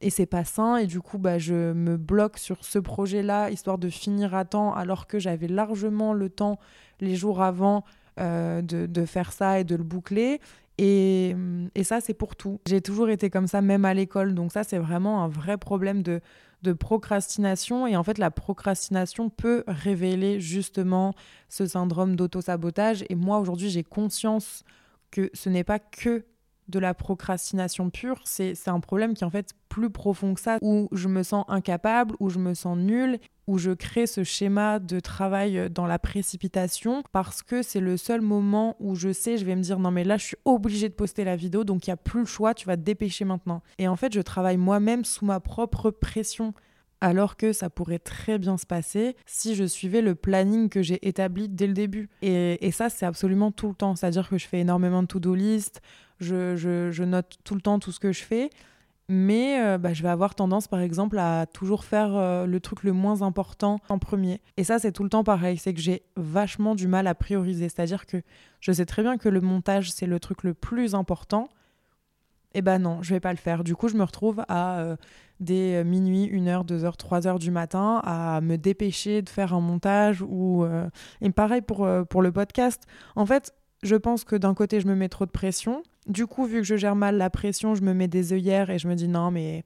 et 0.00 0.10
c'est 0.10 0.26
pas 0.26 0.44
sain. 0.44 0.76
Et 0.76 0.86
du 0.86 1.00
coup 1.00 1.18
bah 1.18 1.38
je 1.38 1.72
me 1.72 1.96
bloque 1.96 2.38
sur 2.38 2.64
ce 2.64 2.78
projet 2.78 3.22
là 3.22 3.50
histoire 3.50 3.78
de 3.78 3.88
finir 3.88 4.34
à 4.34 4.44
temps 4.44 4.74
alors 4.74 5.06
que 5.06 5.18
j'avais 5.18 5.48
largement 5.48 6.12
le 6.12 6.28
temps 6.30 6.58
les 7.00 7.16
jours 7.16 7.42
avant 7.42 7.84
euh, 8.18 8.60
de, 8.62 9.04
faire 9.04 9.32
ça 9.32 9.60
et 9.60 9.64
de 9.64 9.76
le 9.76 9.84
boucler. 9.84 10.40
Et, 10.78 11.34
et 11.74 11.84
ça 11.84 12.00
c'est 12.00 12.14
pour 12.14 12.36
tout. 12.36 12.60
J'ai 12.66 12.80
toujours 12.80 13.10
été 13.10 13.30
comme 13.30 13.46
ça 13.46 13.60
même 13.60 13.84
à 13.84 13.94
l'école. 13.94 14.34
Donc 14.34 14.52
ça 14.52 14.64
c'est 14.64 14.78
vraiment 14.78 15.22
un 15.22 15.28
vrai 15.28 15.58
problème 15.58 16.02
de, 16.02 16.20
de 16.62 16.72
procrastination. 16.72 17.86
Et 17.86 17.96
en 17.96 18.04
fait 18.04 18.18
la 18.18 18.30
procrastination 18.30 19.30
peut 19.30 19.64
révéler 19.66 20.40
justement 20.40 21.14
ce 21.48 21.66
syndrome 21.66 22.16
d'auto-sabotage. 22.16 23.04
Et 23.08 23.14
moi 23.14 23.38
aujourd'hui 23.38 23.70
j'ai 23.70 23.84
conscience 23.84 24.64
que 25.10 25.30
ce 25.34 25.48
n'est 25.48 25.64
pas 25.64 25.78
que 25.78 26.24
de 26.70 26.78
la 26.78 26.94
procrastination 26.94 27.90
pure, 27.90 28.20
c'est 28.24 28.54
un 28.68 28.80
problème 28.80 29.14
qui 29.14 29.24
est 29.24 29.26
en 29.26 29.30
fait 29.30 29.50
plus 29.68 29.90
profond 29.90 30.34
que 30.34 30.40
ça, 30.40 30.58
où 30.62 30.88
je 30.92 31.08
me 31.08 31.22
sens 31.22 31.44
incapable, 31.48 32.14
où 32.20 32.30
je 32.30 32.38
me 32.38 32.54
sens 32.54 32.76
nulle, 32.76 33.18
où 33.46 33.58
je 33.58 33.72
crée 33.72 34.06
ce 34.06 34.24
schéma 34.24 34.78
de 34.78 35.00
travail 35.00 35.68
dans 35.70 35.86
la 35.86 35.98
précipitation, 35.98 37.02
parce 37.12 37.42
que 37.42 37.62
c'est 37.62 37.80
le 37.80 37.96
seul 37.96 38.20
moment 38.20 38.76
où 38.78 38.94
je 38.94 39.12
sais, 39.12 39.38
je 39.38 39.44
vais 39.44 39.56
me 39.56 39.62
dire 39.62 39.78
non 39.78 39.90
mais 39.90 40.04
là 40.04 40.16
je 40.16 40.26
suis 40.26 40.36
obligée 40.44 40.88
de 40.88 40.94
poster 40.94 41.24
la 41.24 41.36
vidéo, 41.36 41.64
donc 41.64 41.86
il 41.86 41.90
n'y 41.90 41.94
a 41.94 41.96
plus 41.96 42.20
le 42.20 42.26
choix, 42.26 42.54
tu 42.54 42.66
vas 42.66 42.76
te 42.76 42.82
dépêcher 42.82 43.24
maintenant. 43.24 43.62
Et 43.78 43.88
en 43.88 43.96
fait 43.96 44.12
je 44.12 44.20
travaille 44.20 44.56
moi-même 44.56 45.04
sous 45.04 45.24
ma 45.24 45.40
propre 45.40 45.90
pression 45.90 46.54
alors 47.00 47.36
que 47.36 47.52
ça 47.52 47.70
pourrait 47.70 47.98
très 47.98 48.38
bien 48.38 48.58
se 48.58 48.66
passer 48.66 49.16
si 49.26 49.54
je 49.54 49.64
suivais 49.64 50.02
le 50.02 50.14
planning 50.14 50.68
que 50.68 50.82
j'ai 50.82 51.06
établi 51.06 51.48
dès 51.48 51.66
le 51.66 51.72
début. 51.72 52.08
Et, 52.22 52.70
ça, 52.72 52.88
c'est 52.88 53.06
absolument 53.06 53.50
tout 53.50 53.68
le 53.68 53.74
temps. 53.74 53.96
C'est-à-dire 53.96 54.28
que 54.28 54.38
je 54.38 54.46
fais 54.46 54.60
énormément 54.60 55.02
de 55.02 55.08
to-do 55.08 55.34
list, 55.34 55.80
je, 56.20 57.02
note 57.02 57.38
tout 57.44 57.54
le 57.54 57.60
temps 57.60 57.78
tout 57.78 57.92
ce 57.92 58.00
que 58.00 58.12
je 58.12 58.22
fais. 58.22 58.50
Mais 59.12 59.60
euh, 59.60 59.76
bah, 59.76 59.92
je 59.92 60.04
vais 60.04 60.08
avoir 60.08 60.36
tendance, 60.36 60.68
par 60.68 60.78
exemple, 60.78 61.18
à 61.18 61.46
toujours 61.46 61.82
faire 61.82 62.14
euh, 62.14 62.46
le 62.46 62.60
truc 62.60 62.84
le 62.84 62.92
moins 62.92 63.22
important 63.22 63.80
en 63.88 63.98
premier. 63.98 64.40
Et 64.56 64.62
ça, 64.62 64.78
c'est 64.78 64.92
tout 64.92 65.02
le 65.02 65.10
temps 65.10 65.24
pareil. 65.24 65.58
C'est 65.58 65.74
que 65.74 65.80
j'ai 65.80 66.02
vachement 66.14 66.76
du 66.76 66.86
mal 66.86 67.08
à 67.08 67.16
prioriser. 67.16 67.68
C'est-à-dire 67.68 68.06
que 68.06 68.18
je 68.60 68.70
sais 68.70 68.86
très 68.86 69.02
bien 69.02 69.18
que 69.18 69.28
le 69.28 69.40
montage, 69.40 69.90
c'est 69.90 70.06
le 70.06 70.20
truc 70.20 70.44
le 70.44 70.54
plus 70.54 70.94
important. 70.94 71.48
Eh 72.54 72.62
ben 72.62 72.78
non, 72.78 73.02
je 73.02 73.14
vais 73.14 73.20
pas 73.20 73.32
le 73.32 73.38
faire. 73.38 73.62
Du 73.62 73.76
coup, 73.76 73.88
je 73.88 73.96
me 73.96 74.02
retrouve 74.02 74.42
à 74.48 74.80
euh, 74.80 74.96
des 75.38 75.84
minuit, 75.84 76.28
1h, 76.28 76.66
2h, 76.66 76.96
3h 76.98 77.38
du 77.38 77.50
matin 77.50 78.00
à 78.04 78.40
me 78.40 78.56
dépêcher 78.56 79.22
de 79.22 79.28
faire 79.28 79.54
un 79.54 79.60
montage 79.60 80.22
ou 80.22 80.66
et 81.20 81.30
pareil 81.30 81.62
pour 81.62 81.88
pour 82.08 82.22
le 82.22 82.32
podcast. 82.32 82.82
En 83.16 83.24
fait, 83.24 83.54
je 83.82 83.96
pense 83.96 84.24
que 84.24 84.36
d'un 84.36 84.54
côté, 84.54 84.80
je 84.80 84.86
me 84.86 84.94
mets 84.94 85.08
trop 85.08 85.26
de 85.26 85.30
pression. 85.30 85.82
Du 86.06 86.26
coup, 86.26 86.44
vu 86.44 86.58
que 86.58 86.64
je 86.64 86.76
gère 86.76 86.96
mal 86.96 87.16
la 87.16 87.30
pression, 87.30 87.74
je 87.74 87.82
me 87.82 87.94
mets 87.94 88.08
des 88.08 88.32
œillères 88.32 88.70
et 88.70 88.78
je 88.78 88.88
me 88.88 88.94
dis 88.94 89.08
non, 89.08 89.30
mais 89.30 89.64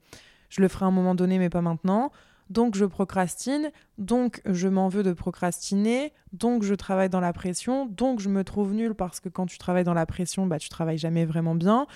je 0.49 0.61
le 0.61 0.67
ferai 0.67 0.85
à 0.85 0.87
un 0.87 0.91
moment 0.91 1.15
donné, 1.15 1.39
mais 1.39 1.49
pas 1.49 1.61
maintenant. 1.61 2.11
donc 2.49 2.75
je 2.75 2.85
procrastine, 2.85 3.71
donc 3.97 4.41
je 4.45 4.67
m'en 4.67 4.87
veux 4.87 5.01
de 5.01 5.13
procrastiner, 5.13 6.13
donc 6.31 6.61
je 6.63 6.75
travaille 6.75 7.09
dans 7.09 7.19
la 7.19 7.33
pression, 7.33 7.87
donc 7.87 8.19
je 8.19 8.29
me 8.29 8.43
trouve 8.43 8.73
nulle 8.73 8.93
parce 8.93 9.19
que 9.19 9.29
quand 9.29 9.47
tu 9.47 9.57
travailles 9.57 9.83
dans 9.83 9.95
la 9.95 10.05
pression, 10.05 10.45
bah 10.45 10.59
tu 10.59 10.69
travailles 10.69 10.99
jamais 10.99 11.25
vraiment 11.25 11.55
bien. 11.55 11.87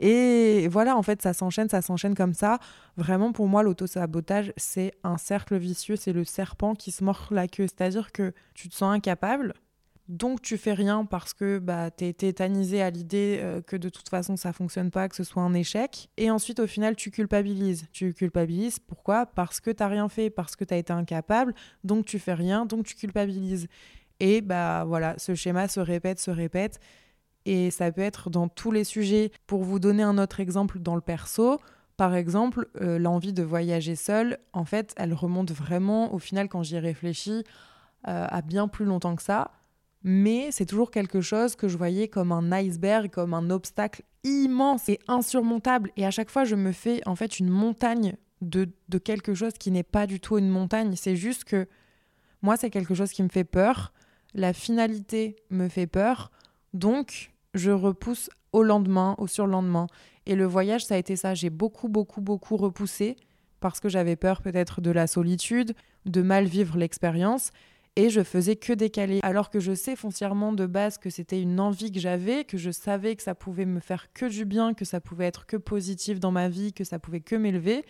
Et 0.00 0.68
voilà, 0.68 0.96
en 0.96 1.02
fait, 1.02 1.22
ça 1.22 1.32
s'enchaîne, 1.32 1.68
ça 1.68 1.82
s'enchaîne 1.82 2.14
comme 2.14 2.34
ça. 2.34 2.58
Vraiment, 2.96 3.32
pour 3.32 3.48
moi, 3.48 3.62
l'auto-sabotage, 3.62 4.52
c'est 4.56 4.92
un 5.02 5.18
cercle 5.18 5.56
vicieux, 5.56 5.96
c'est 5.96 6.12
le 6.12 6.24
serpent 6.24 6.74
qui 6.74 6.90
se 6.90 7.04
mord 7.04 7.28
la 7.30 7.48
queue. 7.48 7.66
C'est-à-dire 7.66 8.12
que 8.12 8.32
tu 8.54 8.68
te 8.68 8.74
sens 8.74 8.94
incapable, 8.94 9.54
donc 10.08 10.42
tu 10.42 10.58
fais 10.58 10.74
rien 10.74 11.06
parce 11.06 11.32
que 11.32 11.58
bah, 11.58 11.90
tu 11.90 12.04
es 12.04 12.12
tétanisé 12.12 12.82
à 12.82 12.90
l'idée 12.90 13.38
euh, 13.40 13.62
que 13.62 13.76
de 13.76 13.88
toute 13.88 14.08
façon 14.10 14.36
ça 14.36 14.52
fonctionne 14.52 14.90
pas, 14.90 15.08
que 15.08 15.16
ce 15.16 15.24
soit 15.24 15.42
un 15.42 15.54
échec. 15.54 16.10
Et 16.18 16.30
ensuite 16.30 16.60
au 16.60 16.66
final 16.66 16.94
tu 16.94 17.10
culpabilises. 17.10 17.86
Tu 17.92 18.12
culpabilises 18.12 18.78
pourquoi? 18.78 19.24
Parce 19.24 19.60
que 19.60 19.70
t'as 19.70 19.88
rien 19.88 20.08
fait, 20.10 20.28
parce 20.28 20.56
que 20.56 20.64
tu 20.64 20.74
as 20.74 20.76
été 20.76 20.92
incapable, 20.92 21.54
donc 21.84 22.04
tu 22.04 22.18
fais 22.18 22.34
rien, 22.34 22.66
donc 22.66 22.84
tu 22.84 22.94
culpabilises. 22.94 23.66
Et 24.20 24.42
bah 24.42 24.84
voilà, 24.86 25.14
ce 25.18 25.34
schéma 25.34 25.68
se 25.68 25.80
répète, 25.80 26.20
se 26.20 26.30
répète. 26.30 26.80
Et 27.46 27.70
ça 27.70 27.90
peut 27.92 28.00
être 28.00 28.30
dans 28.30 28.48
tous 28.48 28.70
les 28.70 28.84
sujets. 28.84 29.30
Pour 29.46 29.64
vous 29.64 29.78
donner 29.78 30.02
un 30.02 30.18
autre 30.18 30.40
exemple 30.40 30.78
dans 30.78 30.94
le 30.94 31.00
perso, 31.00 31.58
par 31.96 32.14
exemple, 32.14 32.68
euh, 32.80 32.98
l'envie 32.98 33.32
de 33.32 33.42
voyager 33.42 33.96
seule, 33.96 34.38
en 34.52 34.64
fait, 34.64 34.94
elle 34.96 35.14
remonte 35.14 35.52
vraiment, 35.52 36.12
au 36.14 36.18
final, 36.18 36.48
quand 36.48 36.62
j'y 36.62 36.78
réfléchis, 36.78 37.44
euh, 38.08 38.26
à 38.28 38.42
bien 38.42 38.68
plus 38.68 38.84
longtemps 38.84 39.16
que 39.16 39.22
ça 39.22 39.52
mais 40.04 40.50
c'est 40.52 40.66
toujours 40.66 40.90
quelque 40.90 41.22
chose 41.22 41.56
que 41.56 41.66
je 41.66 41.78
voyais 41.78 42.08
comme 42.08 42.30
un 42.30 42.52
iceberg, 42.52 43.10
comme 43.10 43.32
un 43.32 43.48
obstacle 43.48 44.02
immense 44.22 44.90
et 44.90 45.00
insurmontable. 45.08 45.90
Et 45.96 46.04
à 46.04 46.10
chaque 46.10 46.30
fois, 46.30 46.44
je 46.44 46.54
me 46.54 46.72
fais 46.72 47.00
en 47.06 47.16
fait 47.16 47.40
une 47.40 47.48
montagne 47.48 48.14
de, 48.42 48.68
quelque 48.98 49.34
chose 49.34 49.54
qui 49.54 49.70
n'est 49.70 49.82
pas 49.82 50.06
du 50.06 50.20
tout 50.20 50.36
une 50.36 50.50
montagne. 50.50 50.94
C'est 50.94 51.16
juste 51.16 51.44
que 51.44 51.66
moi, 52.42 52.58
c'est 52.58 52.68
quelque 52.68 52.94
chose 52.94 53.12
qui 53.12 53.22
me 53.22 53.30
fait 53.30 53.44
peur. 53.44 53.94
La 54.34 54.52
finalité 54.52 55.36
me 55.48 55.68
fait 55.68 55.86
peur. 55.86 56.30
Donc, 56.74 57.32
je 57.54 57.70
repousse 57.70 58.30
au 58.52 58.62
lendemain, 58.62 59.14
au 59.18 59.26
surlendemain. 59.26 59.86
Et 60.26 60.34
le 60.34 60.44
voyage, 60.44 60.84
ça 60.84 60.94
a 60.94 60.98
été 60.98 61.16
ça. 61.16 61.34
J'ai 61.34 61.50
beaucoup, 61.50 61.88
beaucoup, 61.88 62.20
beaucoup 62.20 62.56
repoussé 62.56 63.16
parce 63.60 63.80
que 63.80 63.88
j'avais 63.88 64.16
peur 64.16 64.42
peut-être 64.42 64.80
de 64.80 64.90
la 64.90 65.06
solitude, 65.06 65.74
de 66.04 66.22
mal 66.22 66.44
vivre 66.44 66.76
l'expérience 66.76 67.50
et 67.96 68.10
je 68.10 68.22
faisais 68.22 68.56
que 68.56 68.72
décaler. 68.72 69.20
Alors 69.22 69.50
que 69.50 69.60
je 69.60 69.74
sais 69.74 69.96
foncièrement 69.96 70.52
de 70.52 70.66
base 70.66 70.98
que 70.98 71.10
c'était 71.10 71.40
une 71.40 71.60
envie 71.60 71.92
que 71.92 72.00
j'avais, 72.00 72.44
que 72.44 72.58
je 72.58 72.70
savais 72.70 73.14
que 73.16 73.22
ça 73.22 73.34
pouvait 73.34 73.66
me 73.66 73.80
faire 73.80 74.12
que 74.12 74.26
du 74.26 74.44
bien, 74.44 74.74
que 74.74 74.84
ça 74.84 75.00
pouvait 75.00 75.26
être 75.26 75.46
que 75.46 75.56
positif 75.56 76.20
dans 76.20 76.32
ma 76.32 76.48
vie, 76.48 76.72
que 76.72 76.84
ça 76.84 76.98
pouvait 76.98 77.20
que 77.20 77.36
m'élever. 77.36 77.84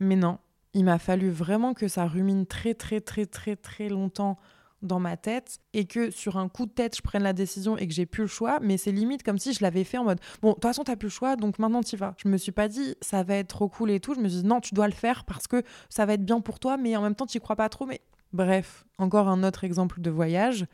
Mais 0.00 0.16
non, 0.16 0.38
il 0.72 0.84
m'a 0.84 0.98
fallu 0.98 1.30
vraiment 1.30 1.74
que 1.74 1.88
ça 1.88 2.06
rumine 2.06 2.46
très 2.46 2.74
très 2.74 3.00
très 3.00 3.26
très 3.26 3.56
très 3.56 3.88
longtemps 3.88 4.38
dans 4.84 5.00
ma 5.00 5.16
tête 5.16 5.58
et 5.72 5.86
que 5.86 6.10
sur 6.10 6.36
un 6.36 6.48
coup 6.48 6.66
de 6.66 6.70
tête 6.70 6.96
je 6.96 7.02
prenne 7.02 7.22
la 7.22 7.32
décision 7.32 7.76
et 7.76 7.86
que 7.86 7.94
j'ai 7.94 8.06
plus 8.06 8.22
le 8.22 8.28
choix 8.28 8.58
mais 8.60 8.76
c'est 8.76 8.92
limite 8.92 9.22
comme 9.22 9.38
si 9.38 9.52
je 9.52 9.62
l'avais 9.62 9.84
fait 9.84 9.98
en 9.98 10.04
mode 10.04 10.20
bon 10.42 10.50
de 10.50 10.54
toute 10.54 10.62
façon 10.62 10.84
t'as 10.84 10.96
plus 10.96 11.08
le 11.08 11.12
choix 11.12 11.36
donc 11.36 11.58
maintenant 11.58 11.82
tu 11.82 11.96
vas 11.96 12.14
je 12.22 12.28
me 12.28 12.36
suis 12.36 12.52
pas 12.52 12.68
dit 12.68 12.94
ça 13.00 13.22
va 13.22 13.36
être 13.36 13.48
trop 13.48 13.68
cool 13.68 13.90
et 13.90 14.00
tout 14.00 14.14
je 14.14 14.20
me 14.20 14.28
suis 14.28 14.42
dit 14.42 14.46
non 14.46 14.60
tu 14.60 14.74
dois 14.74 14.86
le 14.86 14.92
faire 14.92 15.24
parce 15.24 15.46
que 15.46 15.62
ça 15.88 16.06
va 16.06 16.14
être 16.14 16.24
bien 16.24 16.40
pour 16.40 16.58
toi 16.58 16.76
mais 16.76 16.96
en 16.96 17.02
même 17.02 17.14
temps 17.14 17.26
tu 17.26 17.40
crois 17.40 17.56
pas 17.56 17.68
trop 17.68 17.86
mais 17.86 18.00
Bref, 18.34 18.84
encore 18.98 19.28
un 19.28 19.44
autre 19.44 19.62
exemple 19.62 20.00
de 20.00 20.10
voyage. 20.10 20.66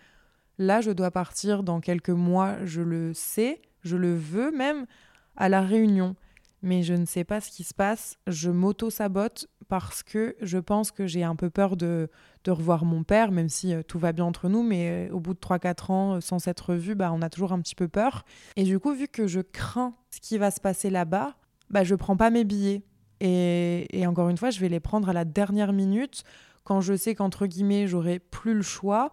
Là, 0.57 0.81
je 0.81 0.93
dois 0.93 1.11
partir 1.11 1.62
dans 1.62 1.81
quelques 1.81 2.09
mois, 2.09 2.57
je 2.64 2.81
le 2.81 3.12
sais, 3.12 3.61
je 3.83 3.99
le 3.99 4.14
veux 4.14 4.50
même, 4.50 4.87
à 5.37 5.50
la 5.50 5.61
Réunion. 5.61 6.17
Mais 6.62 6.83
je 6.83 6.95
ne 6.95 7.07
sais 7.07 7.25
pas 7.25 7.40
ce 7.40 7.50
qui 7.50 7.64
se 7.64 7.75
passe. 7.75 8.19
Je 8.26 8.50
m'auto-sabote 8.50 9.49
parce 9.69 10.02
que 10.02 10.37
je 10.43 10.59
pense 10.59 10.90
que 10.90 11.07
j'ai 11.07 11.23
un 11.23 11.37
peu 11.37 11.49
peur 11.49 11.76
de, 11.76 12.09
revoir 12.47 12.85
mon 12.85 13.02
père, 13.02 13.31
même 13.31 13.49
si 13.49 13.73
euh, 13.73 13.83
tout 13.83 13.99
va 13.99 14.12
bien 14.12 14.25
entre 14.25 14.49
nous. 14.49 14.62
Mais 14.62 15.09
euh, 15.09 15.14
au 15.14 15.21
bout 15.21 15.35
de 15.35 15.38
3-4 15.38 15.93
ans, 15.93 16.14
euh, 16.17 16.21
sans 16.21 16.38
s'être 16.38 16.75
vu, 16.75 16.95
bah, 16.95 17.12
on 17.12 17.23
a 17.23 17.31
toujours 17.31 17.52
un 17.52 17.61
petit 17.61 17.75
peu 17.75 17.88
peur. 17.88 18.25
Et 18.57 18.64
du 18.64 18.79
coup, 18.79 18.93
vu 18.93 19.09
que 19.09 19.26
je 19.26 19.40
crains 19.40 19.95
ce 20.11 20.21
qui 20.21 20.38
va 20.38 20.50
se 20.50 20.61
passer 20.61 20.90
là-bas, 20.90 21.37
bah, 21.71 21.85
je 21.85 21.95
prends 21.95 22.17
pas 22.17 22.31
mes 22.31 22.45
billets. 22.45 22.83
et 23.21 24.07
encore 24.07 24.29
une 24.29 24.37
fois, 24.37 24.50
je 24.50 24.61
vais 24.61 24.69
les 24.69 24.81
prendre 24.81 25.09
à 25.09 25.12
la 25.12 25.25
dernière 25.25 25.73
minute 25.73 26.25
quand 26.64 26.81
je 26.81 26.97
sais 26.97 27.14
qu'entre 27.14 27.47
guillemets, 27.47 27.87
j'aurai 27.87 28.19
plus 28.19 28.55
le 28.55 28.62
choix 28.62 29.12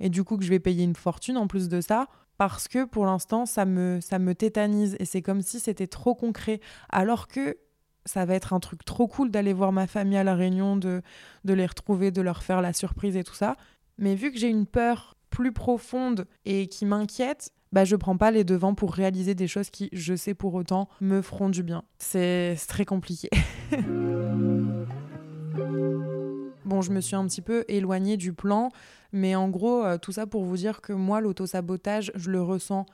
et 0.00 0.08
du 0.10 0.24
coup 0.24 0.36
que 0.36 0.44
je 0.44 0.50
vais 0.50 0.58
payer 0.58 0.84
une 0.84 0.96
fortune 0.96 1.36
en 1.36 1.46
plus 1.46 1.68
de 1.68 1.80
ça 1.80 2.08
parce 2.38 2.68
que 2.68 2.84
pour 2.84 3.06
l'instant, 3.06 3.46
ça 3.46 3.64
me, 3.64 4.00
ça 4.00 4.18
me 4.18 4.34
tétanise 4.34 4.96
et 4.98 5.04
c'est 5.04 5.22
comme 5.22 5.42
si 5.42 5.60
c'était 5.60 5.86
trop 5.86 6.14
concret. 6.14 6.60
Alors 6.90 7.28
que 7.28 7.56
ça 8.04 8.24
va 8.24 8.34
être 8.34 8.52
un 8.52 8.60
truc 8.60 8.84
trop 8.84 9.08
cool 9.08 9.30
d'aller 9.30 9.52
voir 9.52 9.72
ma 9.72 9.86
famille 9.86 10.18
à 10.18 10.24
La 10.24 10.34
Réunion, 10.34 10.76
de, 10.76 11.02
de 11.44 11.54
les 11.54 11.66
retrouver, 11.66 12.10
de 12.10 12.22
leur 12.22 12.42
faire 12.42 12.62
la 12.62 12.72
surprise 12.72 13.16
et 13.16 13.24
tout 13.24 13.34
ça. 13.34 13.56
Mais 13.98 14.14
vu 14.14 14.30
que 14.30 14.38
j'ai 14.38 14.48
une 14.48 14.66
peur 14.66 15.16
plus 15.30 15.52
profonde 15.52 16.26
et 16.44 16.68
qui 16.68 16.86
m'inquiète, 16.86 17.50
bah 17.72 17.84
je 17.84 17.96
prends 17.96 18.16
pas 18.16 18.30
les 18.30 18.44
devants 18.44 18.74
pour 18.74 18.94
réaliser 18.94 19.34
des 19.34 19.48
choses 19.48 19.70
qui, 19.70 19.88
je 19.92 20.14
sais 20.14 20.34
pour 20.34 20.54
autant, 20.54 20.88
me 21.00 21.20
feront 21.20 21.48
du 21.48 21.62
bien. 21.62 21.82
C'est 21.98 22.56
très 22.68 22.84
compliqué. 22.84 23.28
Bon, 26.66 26.82
je 26.82 26.90
me 26.90 27.00
suis 27.00 27.14
un 27.14 27.24
petit 27.26 27.42
peu 27.42 27.64
éloignée 27.68 28.16
du 28.16 28.32
plan, 28.32 28.70
mais 29.12 29.36
en 29.36 29.48
gros, 29.48 29.84
euh, 29.84 29.98
tout 29.98 30.10
ça 30.10 30.26
pour 30.26 30.42
vous 30.42 30.56
dire 30.56 30.80
que 30.80 30.92
moi, 30.92 31.20
l'autosabotage, 31.20 32.10
je 32.16 32.28
le 32.28 32.42
ressens 32.42 32.86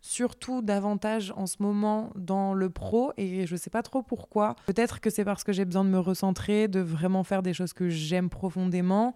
surtout 0.00 0.60
davantage 0.60 1.32
en 1.36 1.46
ce 1.46 1.58
moment 1.60 2.10
dans 2.16 2.52
le 2.52 2.68
pro 2.68 3.12
et 3.16 3.46
je 3.46 3.54
sais 3.54 3.70
pas 3.70 3.84
trop 3.84 4.02
pourquoi. 4.02 4.56
Peut-être 4.66 5.00
que 5.00 5.08
c'est 5.08 5.24
parce 5.24 5.44
que 5.44 5.52
j'ai 5.52 5.64
besoin 5.64 5.84
de 5.84 5.90
me 5.90 6.00
recentrer, 6.00 6.66
de 6.66 6.80
vraiment 6.80 7.22
faire 7.22 7.44
des 7.44 7.54
choses 7.54 7.72
que 7.72 7.88
j'aime 7.88 8.28
profondément. 8.28 9.14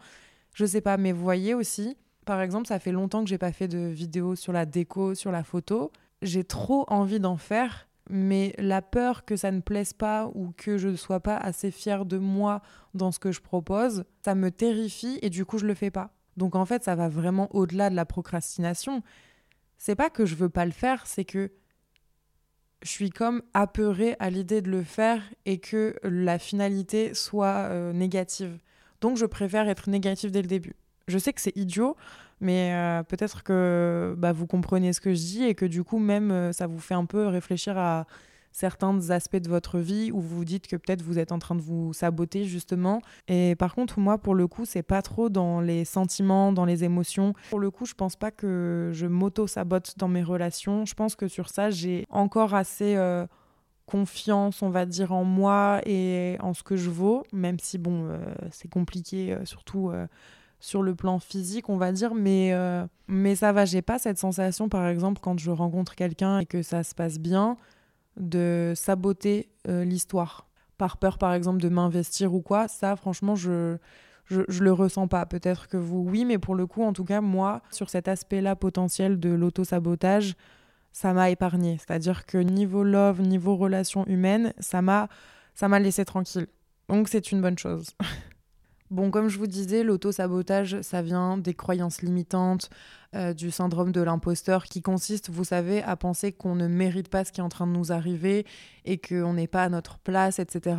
Je 0.55 0.65
sais 0.65 0.81
pas, 0.81 0.97
mais 0.97 1.11
vous 1.11 1.25
voyez 1.25 1.55
aussi, 1.55 1.97
par 2.25 2.41
exemple, 2.41 2.69
ça 2.69 2.79
fait 2.79 2.93
longtemps 2.93 3.25
que 3.25 3.29
j'ai 3.29 3.39
pas 3.39 3.51
fait 3.51 3.67
de 3.67 3.89
vidéo 3.89 4.37
sur 4.37 4.53
la 4.53 4.67
déco, 4.67 5.17
sur 5.17 5.33
la 5.33 5.43
photo. 5.43 5.91
J'ai 6.23 6.45
trop 6.45 6.85
envie 6.87 7.19
d'en 7.19 7.37
faire 7.37 7.86
mais 8.09 8.55
la 8.59 8.83
peur 8.83 9.25
que 9.25 9.37
ça 9.37 9.51
ne 9.51 9.61
plaise 9.61 9.93
pas 9.93 10.31
ou 10.35 10.53
que 10.57 10.79
je 10.79 10.89
ne 10.89 10.97
sois 10.97 11.21
pas 11.21 11.37
assez 11.37 11.71
fière 11.71 12.05
de 12.05 12.19
moi 12.19 12.63
dans 12.95 13.13
ce 13.13 13.19
que 13.19 13.33
je 13.33 13.41
propose, 13.41 14.05
ça 14.25 14.35
me 14.35 14.51
terrifie 14.51 15.19
et 15.23 15.31
du 15.31 15.45
coup 15.45 15.59
je 15.59 15.67
le 15.67 15.75
fais 15.75 15.91
pas. 15.91 16.13
Donc 16.37 16.55
en 16.55 16.65
fait, 16.65 16.85
ça 16.85 16.95
va 16.95 17.09
vraiment 17.09 17.49
au-delà 17.55 17.91
de 17.91 17.97
la 17.97 18.05
procrastination. 18.05 19.03
C'est 19.79 19.95
pas 19.95 20.11
que 20.11 20.27
je 20.27 20.35
veux 20.35 20.49
pas 20.49 20.65
le 20.65 20.73
faire, 20.73 21.07
c'est 21.07 21.25
que 21.25 21.51
je 22.83 22.91
suis 22.91 23.11
comme 23.11 23.43
apeurée 23.55 24.17
à 24.21 24.31
l'idée 24.31 24.61
de 24.61 24.71
le 24.71 24.83
faire 24.83 25.23
et 25.45 25.59
que 25.59 25.97
la 26.03 26.39
finalité 26.39 27.15
soit 27.15 27.69
euh, 27.71 27.93
négative. 27.93 28.59
Donc 29.01 29.17
je 29.17 29.27
préfère 29.27 29.69
être 29.69 29.89
négative 29.89 30.31
dès 30.31 30.43
le 30.43 30.49
début. 30.49 30.77
Je 31.09 31.19
sais 31.19 31.33
que 31.33 31.41
c'est 31.41 31.57
idiot, 31.57 31.97
mais 32.41 32.75
euh, 32.75 33.03
peut-être 33.03 33.43
que 33.43 34.15
bah, 34.19 34.33
vous 34.33 34.47
comprenez 34.47 34.93
ce 34.93 35.01
que 35.01 35.15
je 35.15 35.21
dis 35.21 35.45
et 35.45 35.55
que 35.55 35.65
du 35.65 35.85
coup 35.85 35.99
même 35.99 36.31
euh, 36.31 36.53
ça 36.53 36.67
vous 36.67 36.79
fait 36.79 36.95
un 36.95 37.07
peu 37.07 37.27
réfléchir 37.27 37.79
à 37.79 38.07
certains 38.53 39.11
aspects 39.11 39.37
de 39.37 39.49
votre 39.49 39.79
vie 39.79 40.11
où 40.13 40.21
vous 40.21 40.37
vous 40.37 40.45
dites 40.45 40.67
que 40.67 40.77
peut-être 40.77 41.03
vous 41.03 41.19
êtes 41.19 41.31
en 41.31 41.39
train 41.39 41.55
de 41.55 41.61
vous 41.61 41.93
saboter 41.93 42.45
justement. 42.45 43.03
Et 43.29 43.55
par 43.55 43.75
contre 43.75 44.01
moi 44.01 44.19
pour 44.19 44.35
le 44.35 44.47
coup 44.47 44.65
c'est 44.65 44.83
pas 44.83 45.03
trop 45.03 45.29
dans 45.29 45.61
les 45.61 45.85
sentiments, 45.85 46.53
dans 46.53 46.65
les 46.65 46.85
émotions. 46.85 47.35
Pour 47.51 47.61
le 47.61 47.71
coup 47.71 47.87
je 47.87 47.95
pense 47.95 48.17
pas 48.17 48.31
que 48.31 48.91
je 48.93 49.07
m'auto-sabote 49.07 49.95
dans 49.99 50.09
mes 50.09 50.23
relations. 50.23 50.87
Je 50.87 50.95
pense 50.95 51.17
que 51.17 51.29
sur 51.29 51.49
ça 51.49 51.71
j'ai 51.71 52.07
encore 52.11 52.55
assez... 52.55 52.97
Euh, 52.97 53.27
confiance, 53.89 54.63
on 54.63 54.69
va 54.69 54.85
dire, 54.85 55.13
en 55.13 55.23
moi 55.23 55.81
et 55.87 56.37
en 56.41 56.55
ce 56.55 56.65
que 56.65 56.75
je 56.75 56.91
vaux, 56.91 57.23
même 57.33 57.61
si, 57.61 57.79
bon, 57.79 58.19
c'est 58.51 58.67
compliqué, 58.67 59.39
surtout 59.45 59.93
sur 60.61 60.83
le 60.83 60.95
plan 60.95 61.19
physique, 61.19 61.69
on 61.69 61.77
va 61.77 61.93
dire, 61.93 62.15
mais, 62.15 62.53
euh, 62.53 62.87
mais 63.09 63.35
ça 63.35 63.53
va. 63.53 63.65
J'ai 63.65 63.83
pas 63.83 63.99
cette 63.99 64.19
sensation, 64.19 64.69
par 64.69 64.87
exemple, 64.89 65.21
quand 65.23 65.39
je 65.39 65.51
rencontre 65.51 65.95
quelqu'un 65.95 66.41
et 66.41 66.47
que 66.47 66.63
ça 66.63 66.83
se 66.83 66.95
passe 66.95 67.19
bien, 67.19 67.57
de 68.17 68.73
saboter 68.75 69.51
euh, 69.69 69.85
l'histoire. 69.85 70.49
Par 70.79 70.97
peur, 70.97 71.19
par 71.19 71.33
exemple, 71.33 71.61
de 71.61 71.69
m'investir 71.69 72.35
ou 72.35 72.41
quoi. 72.41 72.69
Ça, 72.69 72.97
franchement, 72.97 73.35
je, 73.35 73.77
je, 74.25 74.43
je 74.49 74.65
le 74.65 74.73
ressens 74.73 75.09
pas. 75.09 75.27
Peut-être 75.27 75.69
que 75.69 75.77
vous, 75.77 76.05
oui, 76.07 76.25
mais 76.25 76.39
pour 76.39 76.55
le 76.55 76.67
coup, 76.67 76.83
en 76.83 76.93
tout 76.93 77.05
cas, 77.05 77.21
moi, 77.21 77.63
sur 77.71 77.91
cet 77.91 78.09
aspect-là 78.09 78.57
potentiel 78.57 79.19
de 79.21 79.31
l'auto-sabotage, 79.31 80.35
ça 80.93 81.13
m'a 81.13 81.31
épargné. 81.31 81.77
C'est-à-dire 81.79 82.25
que 82.25 82.39
niveau 82.39 82.83
love, 82.83 83.21
niveau 83.21 83.57
relation 83.57 84.07
humaine, 84.07 84.55
ça 84.59 84.81
m'a 84.81 85.09
ça 85.55 85.69
m'a 85.69 85.79
laissé 85.79 86.05
tranquille. 86.05 86.47
Donc 86.89 87.09
c'est 87.09 87.33
une 87.33 87.41
bonne 87.43 87.59
chose. 87.59 87.91
Bon, 88.91 89.11
comme 89.11 89.29
je 89.29 89.39
vous 89.39 89.49
disais, 89.49 89.83
l'auto-sabotage, 89.83 90.81
ça 90.83 91.03
vient 91.03 91.39
des 91.39 91.55
croyances 91.55 92.03
limitantes, 92.03 92.71
euh, 93.17 93.35
du 93.35 93.51
syndrome 93.51 93.91
de 93.91 94.01
l'imposteur 94.01 94.65
qui 94.65 94.81
consiste, 94.81 95.29
vous 95.29 95.43
savez, 95.43 95.83
à 95.83 95.97
penser 95.97 96.31
qu'on 96.31 96.55
ne 96.55 96.69
mérite 96.69 97.09
pas 97.09 97.25
ce 97.25 97.33
qui 97.33 97.41
est 97.41 97.45
en 97.45 97.49
train 97.49 97.67
de 97.67 97.73
nous 97.73 97.91
arriver 97.91 98.47
et 98.85 98.99
qu'on 98.99 99.33
n'est 99.33 99.49
pas 99.49 99.65
à 99.65 99.69
notre 99.69 99.99
place, 99.99 100.39
etc. 100.39 100.77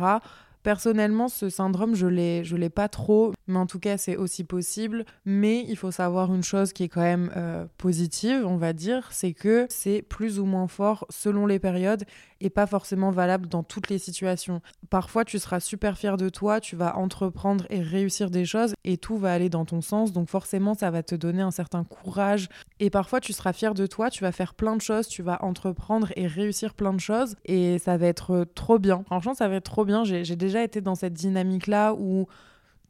Personnellement, 0.62 1.28
ce 1.28 1.50
syndrome, 1.50 1.94
je 1.94 2.06
l'ai, 2.06 2.42
l'ai 2.42 2.70
pas 2.70 2.88
trop, 2.88 3.32
mais 3.46 3.58
en 3.58 3.66
tout 3.66 3.78
cas, 3.78 3.96
c'est 3.96 4.16
aussi 4.16 4.42
possible. 4.42 5.04
Mais 5.24 5.64
il 5.68 5.76
faut 5.76 5.90
savoir 5.90 6.34
une 6.34 6.42
chose 6.42 6.72
qui 6.72 6.84
est 6.84 6.88
quand 6.88 7.02
même 7.02 7.30
euh, 7.36 7.66
positive, 7.76 8.44
on 8.46 8.56
va 8.56 8.72
dire, 8.72 9.08
c'est 9.12 9.32
que 9.32 9.66
c'est 9.68 10.02
plus 10.02 10.38
ou 10.38 10.46
moins 10.46 10.66
fort 10.66 11.06
selon 11.10 11.46
les 11.46 11.58
périodes 11.58 12.04
est 12.40 12.50
pas 12.50 12.66
forcément 12.66 13.10
valable 13.10 13.48
dans 13.48 13.62
toutes 13.62 13.90
les 13.90 13.98
situations. 13.98 14.60
Parfois, 14.90 15.24
tu 15.24 15.38
seras 15.38 15.60
super 15.60 15.98
fier 15.98 16.16
de 16.16 16.28
toi, 16.28 16.60
tu 16.60 16.76
vas 16.76 16.96
entreprendre 16.96 17.66
et 17.70 17.80
réussir 17.80 18.30
des 18.30 18.44
choses 18.44 18.74
et 18.84 18.96
tout 18.96 19.16
va 19.16 19.32
aller 19.32 19.48
dans 19.48 19.64
ton 19.64 19.80
sens. 19.80 20.12
Donc 20.12 20.28
forcément, 20.28 20.74
ça 20.74 20.90
va 20.90 21.02
te 21.02 21.14
donner 21.14 21.42
un 21.42 21.50
certain 21.50 21.84
courage. 21.84 22.48
Et 22.80 22.90
parfois, 22.90 23.20
tu 23.20 23.32
seras 23.32 23.52
fier 23.52 23.74
de 23.74 23.86
toi, 23.86 24.10
tu 24.10 24.22
vas 24.22 24.32
faire 24.32 24.54
plein 24.54 24.76
de 24.76 24.80
choses, 24.80 25.08
tu 25.08 25.22
vas 25.22 25.44
entreprendre 25.44 26.12
et 26.16 26.26
réussir 26.26 26.74
plein 26.74 26.92
de 26.92 27.00
choses 27.00 27.36
et 27.44 27.78
ça 27.78 27.96
va 27.96 28.06
être 28.06 28.46
trop 28.54 28.78
bien. 28.78 29.02
Franchement, 29.06 29.34
ça 29.34 29.48
va 29.48 29.56
être 29.56 29.70
trop 29.70 29.84
bien. 29.84 30.04
J'ai 30.04 30.36
déjà 30.36 30.62
été 30.62 30.80
dans 30.80 30.94
cette 30.94 31.14
dynamique-là 31.14 31.94
où 31.94 32.26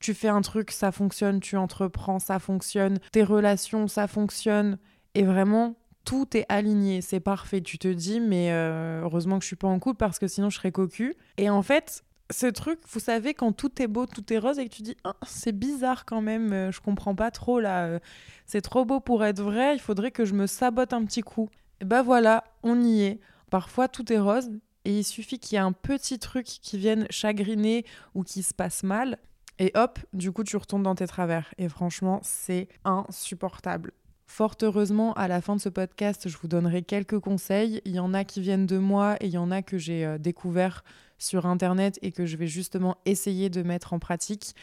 tu 0.01 0.15
fais 0.15 0.29
un 0.29 0.43
truc, 0.43 0.71
ça 0.71 0.93
fonctionne, 0.93 1.41
tu 1.41 1.57
entreprends, 1.57 2.19
ça 2.19 2.39
fonctionne, 2.39 2.99
tes 3.13 3.25
relations, 3.25 3.89
ça 3.89 4.07
fonctionne. 4.07 4.79
Et 5.15 5.25
vraiment, 5.25 5.75
tout 6.09 6.35
est 6.35 6.47
aligné, 6.49 7.03
c'est 7.03 7.21
parfait. 7.21 7.61
Tu 7.61 7.77
te 7.77 7.87
dis, 7.87 8.19
mais 8.19 8.51
euh, 8.51 9.03
heureusement 9.03 9.39
que 9.39 9.43
je 9.43 9.49
suis 9.49 9.57
pas 9.57 9.69
en 9.69 9.79
couple 9.79 9.99
parce 9.99 10.19
que 10.19 10.27
sinon 10.27 10.49
je 10.49 10.57
serais 10.57 10.73
cocu. 10.73 11.15
Et 11.37 11.51
en 11.51 11.61
fait, 11.61 12.03
ce 12.31 12.47
truc, 12.47 12.79
vous 12.91 12.99
savez, 12.99 13.35
quand 13.35 13.53
tout 13.53 13.83
est 13.83 13.87
beau, 13.87 14.07
tout 14.07 14.33
est 14.33 14.39
rose 14.39 14.59
et 14.59 14.67
que 14.67 14.75
tu 14.75 14.81
dis, 14.81 14.97
ah, 15.05 15.17
c'est 15.27 15.53
bizarre 15.53 16.07
quand 16.07 16.23
même, 16.23 16.55
euh, 16.55 16.73
je 16.73 16.81
comprends 16.81 17.15
pas 17.15 17.31
trop 17.31 17.61
là, 17.61 17.85
euh, 17.85 17.99
c'est 18.47 18.63
trop 18.63 18.87
beau 18.87 19.01
pour 19.01 19.23
être 19.23 19.43
vrai, 19.43 19.75
il 19.75 19.81
faudrait 19.81 20.11
que 20.11 20.25
je 20.25 20.33
me 20.33 20.47
sabote 20.47 20.95
un 20.95 21.05
petit 21.05 21.21
coup. 21.21 21.51
Et 21.83 21.85
ben 21.85 22.01
voilà, 22.01 22.45
on 22.63 22.83
y 22.83 23.03
est. 23.03 23.21
Parfois 23.51 23.87
tout 23.87 24.11
est 24.11 24.19
rose 24.19 24.49
et 24.87 25.01
il 25.01 25.05
suffit 25.05 25.39
qu'il 25.39 25.57
y 25.57 25.59
ait 25.59 25.63
un 25.63 25.73
petit 25.73 26.19
truc 26.19 26.47
qui 26.47 26.79
vienne 26.79 27.07
chagriner 27.11 27.85
ou 28.15 28.23
qui 28.23 28.43
se 28.43 28.55
passe 28.55 28.83
mal 28.83 29.19
et 29.59 29.73
hop, 29.75 29.99
du 30.13 30.33
coup, 30.33 30.45
tu 30.45 30.57
retombes 30.57 30.85
dans 30.85 30.95
tes 30.95 31.07
travers. 31.07 31.53
Et 31.59 31.69
franchement, 31.69 32.21
c'est 32.23 32.69
insupportable. 32.85 33.93
Fort 34.29 34.57
heureusement, 34.63 35.15
à 35.15 35.27
la 35.27 35.41
fin 35.41 35.57
de 35.57 35.61
ce 35.61 35.71
podcast, 35.71 36.29
je 36.29 36.37
vous 36.37 36.49
donnerai 36.49 36.83
quelques 36.83 37.19
conseils. 37.19 37.81
Il 37.87 37.93
y 37.93 37.99
en 37.99 38.13
a 38.13 38.25
qui 38.25 38.43
viennent 38.43 38.67
de 38.67 38.77
moi 38.77 39.17
et 39.21 39.27
il 39.27 39.33
y 39.33 39.39
en 39.39 39.51
a 39.51 39.63
que 39.63 39.79
j'ai 39.79 40.05
euh, 40.05 40.19
découvert 40.19 40.85
sur 41.17 41.47
Internet 41.47 41.99
et 42.03 42.13
que 42.13 42.27
je 42.27 42.37
vais 42.37 42.47
justement 42.47 42.99
essayer 43.07 43.49
de 43.49 43.63
mettre 43.63 43.95
en 43.95 43.99
pratique. 43.99 44.55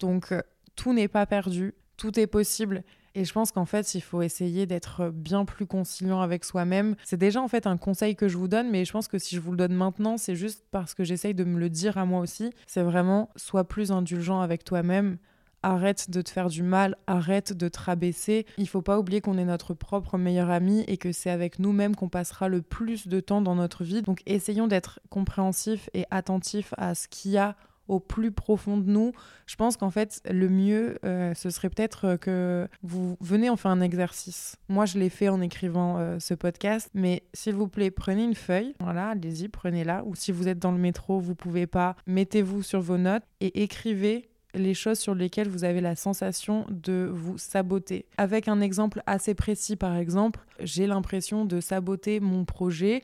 Donc, 0.00 0.30
euh, 0.30 0.42
tout 0.76 0.92
n'est 0.92 1.08
pas 1.08 1.24
perdu, 1.24 1.74
tout 1.96 2.20
est 2.20 2.26
possible. 2.26 2.84
Et 3.14 3.24
je 3.24 3.32
pense 3.32 3.52
qu'en 3.52 3.64
fait, 3.64 3.94
il 3.94 4.02
faut 4.02 4.20
essayer 4.20 4.66
d'être 4.66 5.08
bien 5.08 5.46
plus 5.46 5.66
conciliant 5.66 6.20
avec 6.20 6.44
soi-même. 6.44 6.94
C'est 7.02 7.16
déjà 7.16 7.40
en 7.40 7.48
fait 7.48 7.66
un 7.66 7.78
conseil 7.78 8.16
que 8.16 8.28
je 8.28 8.36
vous 8.36 8.48
donne, 8.48 8.70
mais 8.70 8.84
je 8.84 8.92
pense 8.92 9.08
que 9.08 9.18
si 9.18 9.34
je 9.34 9.40
vous 9.40 9.50
le 9.50 9.56
donne 9.56 9.72
maintenant, 9.72 10.18
c'est 10.18 10.36
juste 10.36 10.62
parce 10.70 10.92
que 10.92 11.04
j'essaye 11.04 11.34
de 11.34 11.42
me 11.42 11.58
le 11.58 11.70
dire 11.70 11.96
à 11.96 12.04
moi 12.04 12.20
aussi. 12.20 12.50
C'est 12.66 12.82
vraiment 12.82 13.30
sois 13.34 13.66
plus 13.66 13.90
indulgent 13.90 14.42
avec 14.42 14.62
toi-même. 14.62 15.16
Arrête 15.62 16.10
de 16.10 16.22
te 16.22 16.30
faire 16.30 16.48
du 16.48 16.62
mal, 16.62 16.96
arrête 17.06 17.52
de 17.52 17.68
te 17.68 17.78
rabaisser. 17.78 18.46
Il 18.58 18.68
faut 18.68 18.82
pas 18.82 18.98
oublier 18.98 19.20
qu'on 19.20 19.38
est 19.38 19.44
notre 19.44 19.74
propre 19.74 20.18
meilleur 20.18 20.50
ami 20.50 20.84
et 20.86 20.96
que 20.96 21.12
c'est 21.12 21.30
avec 21.30 21.58
nous-mêmes 21.58 21.96
qu'on 21.96 22.08
passera 22.08 22.48
le 22.48 22.62
plus 22.62 23.08
de 23.08 23.20
temps 23.20 23.40
dans 23.40 23.54
notre 23.54 23.84
vie. 23.84 24.02
Donc 24.02 24.22
essayons 24.26 24.66
d'être 24.66 25.00
compréhensifs 25.10 25.90
et 25.94 26.04
attentifs 26.10 26.72
à 26.76 26.94
ce 26.94 27.08
qu'il 27.08 27.32
y 27.32 27.38
a 27.38 27.56
au 27.88 28.00
plus 28.00 28.32
profond 28.32 28.78
de 28.78 28.90
nous. 28.90 29.12
Je 29.46 29.56
pense 29.56 29.76
qu'en 29.76 29.90
fait, 29.90 30.20
le 30.30 30.48
mieux, 30.48 30.98
euh, 31.04 31.34
ce 31.34 31.50
serait 31.50 31.70
peut-être 31.70 32.16
que 32.16 32.68
vous 32.82 33.16
venez 33.20 33.50
en 33.50 33.56
faire 33.56 33.70
un 33.70 33.80
exercice. 33.80 34.56
Moi, 34.68 34.86
je 34.86 34.98
l'ai 34.98 35.08
fait 35.08 35.28
en 35.28 35.40
écrivant 35.40 35.98
euh, 35.98 36.18
ce 36.18 36.34
podcast, 36.34 36.90
mais 36.94 37.22
s'il 37.32 37.54
vous 37.54 37.68
plaît, 37.68 37.90
prenez 37.90 38.24
une 38.24 38.34
feuille, 38.34 38.74
voilà, 38.80 39.10
allez-y, 39.10 39.48
prenez-la. 39.48 40.04
Ou 40.04 40.14
si 40.14 40.32
vous 40.32 40.48
êtes 40.48 40.58
dans 40.58 40.72
le 40.72 40.78
métro, 40.78 41.20
vous 41.20 41.34
pouvez 41.34 41.66
pas, 41.66 41.96
mettez-vous 42.06 42.62
sur 42.62 42.80
vos 42.80 42.98
notes 42.98 43.24
et 43.40 43.62
écrivez 43.62 44.28
les 44.56 44.74
choses 44.74 44.98
sur 44.98 45.14
lesquelles 45.14 45.48
vous 45.48 45.64
avez 45.64 45.80
la 45.80 45.96
sensation 45.96 46.66
de 46.70 47.10
vous 47.12 47.38
saboter. 47.38 48.06
Avec 48.16 48.48
un 48.48 48.60
exemple 48.60 49.02
assez 49.06 49.34
précis, 49.34 49.76
par 49.76 49.96
exemple, 49.96 50.40
j'ai 50.60 50.86
l'impression 50.86 51.44
de 51.44 51.60
saboter 51.60 52.20
mon 52.20 52.44
projet 52.44 53.02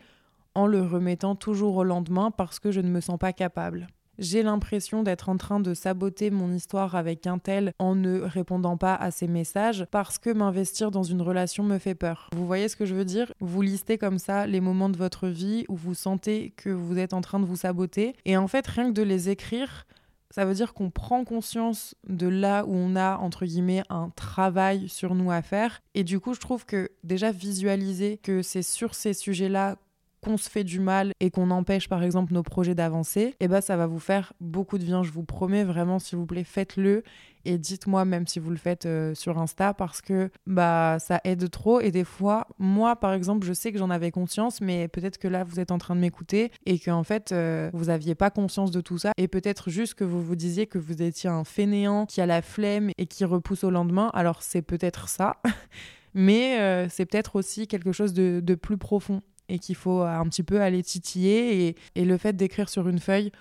en 0.55 0.67
le 0.67 0.83
remettant 0.83 1.35
toujours 1.35 1.77
au 1.77 1.85
lendemain 1.85 2.31
parce 2.31 2.59
que 2.59 2.73
je 2.73 2.81
ne 2.81 2.89
me 2.89 3.01
sens 3.01 3.19
pas 3.19 3.33
capable 3.33 3.87
j'ai 4.19 4.43
l'impression 4.43 5.03
d'être 5.03 5.29
en 5.29 5.37
train 5.37 5.61
de 5.61 5.75
saboter 5.75 6.31
mon 6.31 6.53
histoire 6.53 6.95
avec 6.95 7.27
un 7.27 7.39
tel 7.39 7.73
en 7.79 7.95
ne 7.95 8.21
répondant 8.21 8.77
pas 8.77 8.95
à 8.95 9.11
ses 9.11 9.27
messages 9.27 9.87
parce 9.91 10.19
que 10.19 10.31
m'investir 10.31 10.91
dans 10.91 11.03
une 11.03 11.23
relation 11.23 11.65
me 11.65 11.79
fait 11.79 11.95
peur. 11.95 12.29
Vous 12.35 12.47
voyez 12.47 12.69
ce 12.69 12.77
que 12.77 12.85
je 12.85 12.95
veux 12.95 13.05
dire? 13.05 13.33
Vous 13.41 13.63
listez 13.63 13.99
comme 13.99 14.19
ça 14.19 14.47
les 14.47 14.61
moments 14.61 14.91
de 14.91 14.97
votre 14.97 15.29
vie 15.29 15.65
où 15.69 15.77
vous 15.77 15.95
sentez 15.95 16.53
que 16.57 16.71
vous 16.71 16.99
êtes 16.99 17.15
en 17.15 17.21
train 17.21 17.41
de 17.41 17.47
vous 17.47 17.57
saboter 17.57 18.15
et 18.25 18.37
en 18.37 18.49
fait 18.49 18.67
rien 18.67 18.89
que 18.89 18.95
de 18.95 19.03
les 19.03 19.29
écrire, 19.29 19.87
ça 20.33 20.47
veut 20.47 20.55
dire 20.55 20.73
qu'on 20.73 20.91
prend 20.91 21.25
conscience 21.25 21.95
de 22.09 22.27
là 22.27 22.65
où 22.67 22.75
on 22.75 22.97
a, 22.97 23.19
entre 23.19 23.45
guillemets, 23.45 23.83
un 23.91 24.09
travail 24.17 24.89
sur 24.89 25.15
nous 25.15 25.31
à 25.31 25.43
faire. 25.43 25.83
Et 25.95 26.05
du 26.05 26.21
coup, 26.21 26.33
je 26.33 26.41
trouve 26.41 26.65
que 26.65 26.91
déjà 27.05 27.31
visualiser 27.33 28.17
que 28.17 28.41
c'est 28.41 28.63
sur 28.63 28.95
ces 28.95 29.13
sujets-là 29.13 29.77
qu'on 30.23 30.37
se 30.37 30.49
fait 30.49 30.65
du 30.65 30.81
mal 30.81 31.13
et 31.21 31.31
qu'on 31.31 31.51
empêche 31.51 31.89
par 31.89 32.03
exemple 32.03 32.33
nos 32.33 32.43
projets 32.43 32.75
d'avancer, 32.75 33.35
eh 33.41 33.49
ben 33.49 33.61
ça 33.61 33.77
va 33.77 33.87
vous 33.87 33.99
faire 33.99 34.33
beaucoup 34.41 34.79
de 34.79 34.85
bien. 34.85 35.03
Je 35.03 35.11
vous 35.11 35.25
promets 35.25 35.65
vraiment, 35.65 35.99
s'il 35.99 36.19
vous 36.19 36.27
plaît, 36.27 36.45
faites-le 36.45 37.03
et 37.45 37.59
dites-moi 37.59 38.05
même 38.05 38.27
si 38.27 38.39
vous 38.39 38.51
le 38.51 38.57
faites 38.57 38.87
euh, 38.87 39.15
sur 39.15 39.39
Insta 39.39 39.75
parce 39.75 40.01
que 40.01 40.31
bah 40.47 40.99
ça 41.01 41.21
aide 41.25 41.51
trop 41.51 41.81
et 41.81 41.91
des 41.91 42.05
fois 42.05 42.47
moi 42.59 42.95
par 42.95 43.13
exemple 43.15 43.45
je 43.45 43.53
sais 43.53 43.73
que 43.73 43.79
j'en 43.79 43.91
avais 43.91 44.13
conscience 44.13 44.61
mais 44.61 44.87
peut-être 44.87 45.19
que 45.19 45.27
là 45.27 45.43
vous 45.43 45.59
êtes 45.59 45.73
en 45.73 45.79
train 45.79 45.97
de 45.97 46.01
m'écouter 46.01 46.53
et 46.67 46.79
que 46.79 46.93
en 46.93 47.03
fait 47.03 47.33
euh, 47.33 47.69
vous 47.73 47.91
aviez 47.91 48.15
pas 48.15 48.31
conscience 48.31 48.71
de 48.71 48.81
tout 48.81 48.99
ça 48.99 49.11
et 49.17 49.27
peut-être 49.27 49.71
juste 49.71 49.95
que 49.95 50.05
vous 50.05 50.23
vous 50.23 50.37
disiez 50.37 50.67
que 50.67 50.79
vous 50.79 51.03
étiez 51.03 51.31
un 51.31 51.43
fainéant 51.43 52.07
qui 52.07 52.21
a 52.21 52.27
la 52.27 52.43
flemme 52.43 52.91
et 52.97 53.07
qui 53.07 53.25
repousse 53.25 53.65
au 53.65 53.71
lendemain 53.71 54.11
alors 54.15 54.43
c'est 54.43 54.63
peut-être 54.63 55.09
ça 55.09 55.39
mais 56.15 56.61
euh, 56.61 56.87
c'est 56.89 57.07
peut-être 57.07 57.35
aussi 57.35 57.67
quelque 57.67 57.91
chose 57.91 58.13
de 58.13 58.55
plus 58.55 58.77
profond 58.77 59.21
et 59.49 59.59
qu'il 59.59 59.77
faut 59.77 60.03
un 60.03 60.25
petit 60.25 60.43
peu 60.43 60.61
aller 60.61 60.83
titiller. 60.83 61.77
Et, 61.95 62.05
le 62.05 62.17
fait 62.17 62.35
d'écrire 62.35 62.69
sur 62.69 62.89
une 62.89 62.99
feuille, 62.99 63.33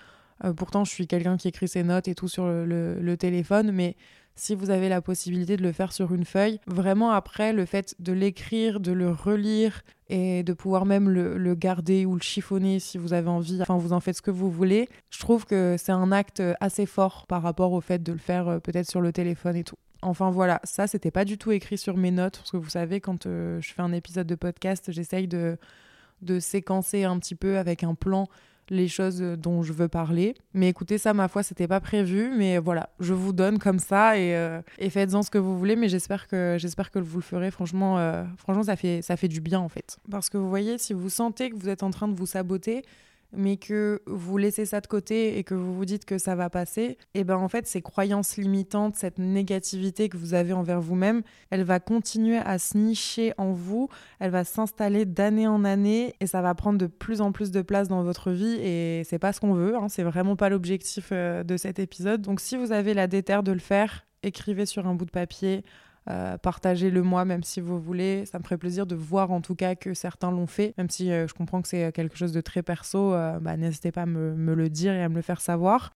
euh, 0.44 0.52
pourtant 0.52 0.84
je 0.84 0.90
suis 0.90 1.06
quelqu'un 1.06 1.36
qui 1.36 1.48
écrit 1.48 1.68
ses 1.68 1.82
notes 1.82 2.08
et 2.08 2.14
tout 2.14 2.28
sur 2.28 2.46
le, 2.46 3.14
téléphone, 3.16 3.72
mais 3.72 3.96
si 4.34 4.54
vous 4.54 4.70
avez 4.70 4.88
la 4.88 5.02
possibilité 5.02 5.56
de 5.56 5.62
le 5.62 5.72
faire 5.72 5.92
sur 5.92 6.14
une 6.14 6.24
feuille, 6.24 6.58
vraiment 6.66 7.10
après, 7.10 7.52
le 7.52 7.66
fait 7.66 7.94
de 7.98 8.12
l'écrire, 8.12 8.80
de 8.80 8.92
le 8.92 9.10
relire 9.10 9.82
et 10.08 10.42
de 10.42 10.52
pouvoir 10.54 10.86
même 10.86 11.10
le, 11.10 11.54
garder 11.54 12.06
ou 12.06 12.14
le 12.14 12.22
chiffonner 12.22 12.78
si 12.78 12.96
vous 12.96 13.12
avez 13.12 13.28
envie, 13.28 13.60
enfin 13.60 13.76
vous 13.76 13.92
en 13.92 14.00
faites 14.00 14.16
ce 14.16 14.22
que 14.22 14.30
vous 14.30 14.50
voulez, 14.50 14.88
je 15.10 15.18
trouve 15.18 15.44
que 15.44 15.76
c'est 15.78 15.92
un 15.92 16.12
acte 16.12 16.42
assez 16.60 16.86
fort 16.86 17.26
par 17.26 17.42
rapport 17.42 17.72
au 17.72 17.80
fait 17.80 18.02
de 18.02 18.12
le 18.12 18.18
faire 18.18 18.48
euh, 18.48 18.58
peut-être 18.58 18.88
sur 18.88 19.00
le 19.00 19.12
téléphone 19.12 19.56
et 19.56 19.64
tout. 19.64 19.76
Enfin 20.02 20.30
voilà, 20.30 20.60
ça 20.64 20.88
c'était 20.88 21.12
pas 21.12 21.24
du 21.24 21.38
tout 21.38 21.52
écrit 21.52 21.78
sur 21.78 21.96
mes 21.96 22.10
notes 22.10 22.38
parce 22.38 22.50
que 22.50 22.56
vous 22.56 22.70
savez 22.70 23.00
quand 23.00 23.26
euh, 23.26 23.60
je 23.60 23.72
fais 23.72 23.82
un 23.82 23.92
épisode 23.92 24.26
de 24.26 24.34
podcast, 24.34 24.90
j'essaye 24.90 25.28
de 25.28 25.56
de 26.22 26.40
séquencer 26.40 27.04
un 27.04 27.18
petit 27.18 27.34
peu 27.34 27.58
avec 27.58 27.84
un 27.84 27.94
plan 27.94 28.28
les 28.70 28.88
choses 28.88 29.20
dont 29.20 29.62
je 29.62 29.72
veux 29.72 29.88
parler. 29.88 30.34
Mais 30.54 30.68
écoutez, 30.68 30.96
ça, 30.98 31.12
ma 31.12 31.28
foi, 31.28 31.42
c'était 31.42 31.68
pas 31.68 31.80
prévu. 31.80 32.32
Mais 32.36 32.58
voilà, 32.58 32.88
je 33.00 33.12
vous 33.12 33.32
donne 33.32 33.58
comme 33.58 33.78
ça 33.78 34.18
et, 34.18 34.34
euh, 34.34 34.62
faites-en 34.90 35.22
ce 35.22 35.30
que 35.30 35.38
vous 35.38 35.58
voulez. 35.58 35.76
Mais 35.76 35.88
j'espère 35.88 36.26
que, 36.28 36.56
j'espère 36.58 36.90
que 36.90 36.98
vous 36.98 37.18
le 37.18 37.22
ferez. 37.22 37.50
Franchement, 37.50 37.98
euh, 37.98 38.24
franchement 38.38 38.62
ça, 38.62 38.76
fait, 38.76 39.02
ça 39.02 39.16
fait 39.16 39.28
du 39.28 39.40
bien 39.40 39.60
en 39.60 39.68
fait. 39.68 39.98
Parce 40.10 40.30
que 40.30 40.38
vous 40.38 40.48
voyez, 40.48 40.78
si 40.78 40.94
vous 40.94 41.10
sentez 41.10 41.50
que 41.50 41.56
vous 41.56 41.68
êtes 41.68 41.82
en 41.82 41.90
train 41.90 42.08
de 42.08 42.14
vous 42.14 42.26
saboter, 42.26 42.82
mais 43.32 43.56
que 43.56 44.02
vous 44.06 44.36
laissez 44.36 44.66
ça 44.66 44.80
de 44.80 44.86
côté 44.86 45.38
et 45.38 45.44
que 45.44 45.54
vous 45.54 45.74
vous 45.74 45.84
dites 45.84 46.04
que 46.04 46.18
ça 46.18 46.34
va 46.34 46.50
passer, 46.50 46.82
et 47.14 47.20
eh 47.20 47.24
ben 47.24 47.36
en 47.36 47.48
fait 47.48 47.66
ces 47.66 47.82
croyances 47.82 48.36
limitantes, 48.36 48.96
cette 48.96 49.18
négativité 49.18 50.08
que 50.08 50.16
vous 50.16 50.34
avez 50.34 50.52
envers 50.52 50.80
vous-même, 50.80 51.22
elle 51.50 51.64
va 51.64 51.80
continuer 51.80 52.38
à 52.38 52.58
se 52.58 52.76
nicher 52.76 53.32
en 53.38 53.52
vous, 53.52 53.88
elle 54.18 54.30
va 54.30 54.44
s'installer 54.44 55.04
d'année 55.04 55.46
en 55.46 55.64
année 55.64 56.14
et 56.20 56.26
ça 56.26 56.42
va 56.42 56.54
prendre 56.54 56.78
de 56.78 56.86
plus 56.86 57.20
en 57.20 57.32
plus 57.32 57.50
de 57.50 57.62
place 57.62 57.88
dans 57.88 58.02
votre 58.02 58.30
vie 58.30 58.58
et 58.60 59.02
c'est 59.04 59.18
pas 59.18 59.32
ce 59.32 59.40
qu'on 59.40 59.54
veut, 59.54 59.76
hein, 59.76 59.88
c'est 59.88 60.02
vraiment 60.02 60.36
pas 60.36 60.48
l'objectif 60.48 61.08
euh, 61.12 61.42
de 61.42 61.56
cet 61.56 61.78
épisode. 61.78 62.22
Donc 62.22 62.40
si 62.40 62.56
vous 62.56 62.72
avez 62.72 62.94
la 62.94 63.06
déterre 63.06 63.42
de 63.42 63.52
le 63.52 63.58
faire, 63.58 64.06
écrivez 64.22 64.66
sur 64.66 64.86
un 64.86 64.94
bout 64.94 65.04
de 65.04 65.10
papier, 65.10 65.64
euh, 66.10 66.36
partagez-le 66.38 67.02
moi, 67.02 67.24
même 67.24 67.42
si 67.42 67.60
vous 67.60 67.80
voulez. 67.80 68.26
Ça 68.26 68.38
me 68.38 68.44
ferait 68.44 68.58
plaisir 68.58 68.86
de 68.86 68.94
voir 68.94 69.30
en 69.30 69.40
tout 69.40 69.54
cas 69.54 69.74
que 69.74 69.94
certains 69.94 70.30
l'ont 70.30 70.46
fait, 70.46 70.74
même 70.78 70.90
si 70.90 71.12
euh, 71.12 71.26
je 71.28 71.34
comprends 71.34 71.62
que 71.62 71.68
c'est 71.68 71.92
quelque 71.92 72.16
chose 72.16 72.32
de 72.32 72.40
très 72.40 72.62
perso. 72.62 73.14
Euh, 73.14 73.38
bah, 73.40 73.56
n'hésitez 73.56 73.92
pas 73.92 74.02
à 74.02 74.06
me, 74.06 74.34
me, 74.34 74.54
le 74.54 74.68
dire 74.68 74.92
et 74.92 75.02
à 75.02 75.08
me 75.08 75.16
le 75.16 75.22
faire 75.22 75.40
savoir. 75.40 75.92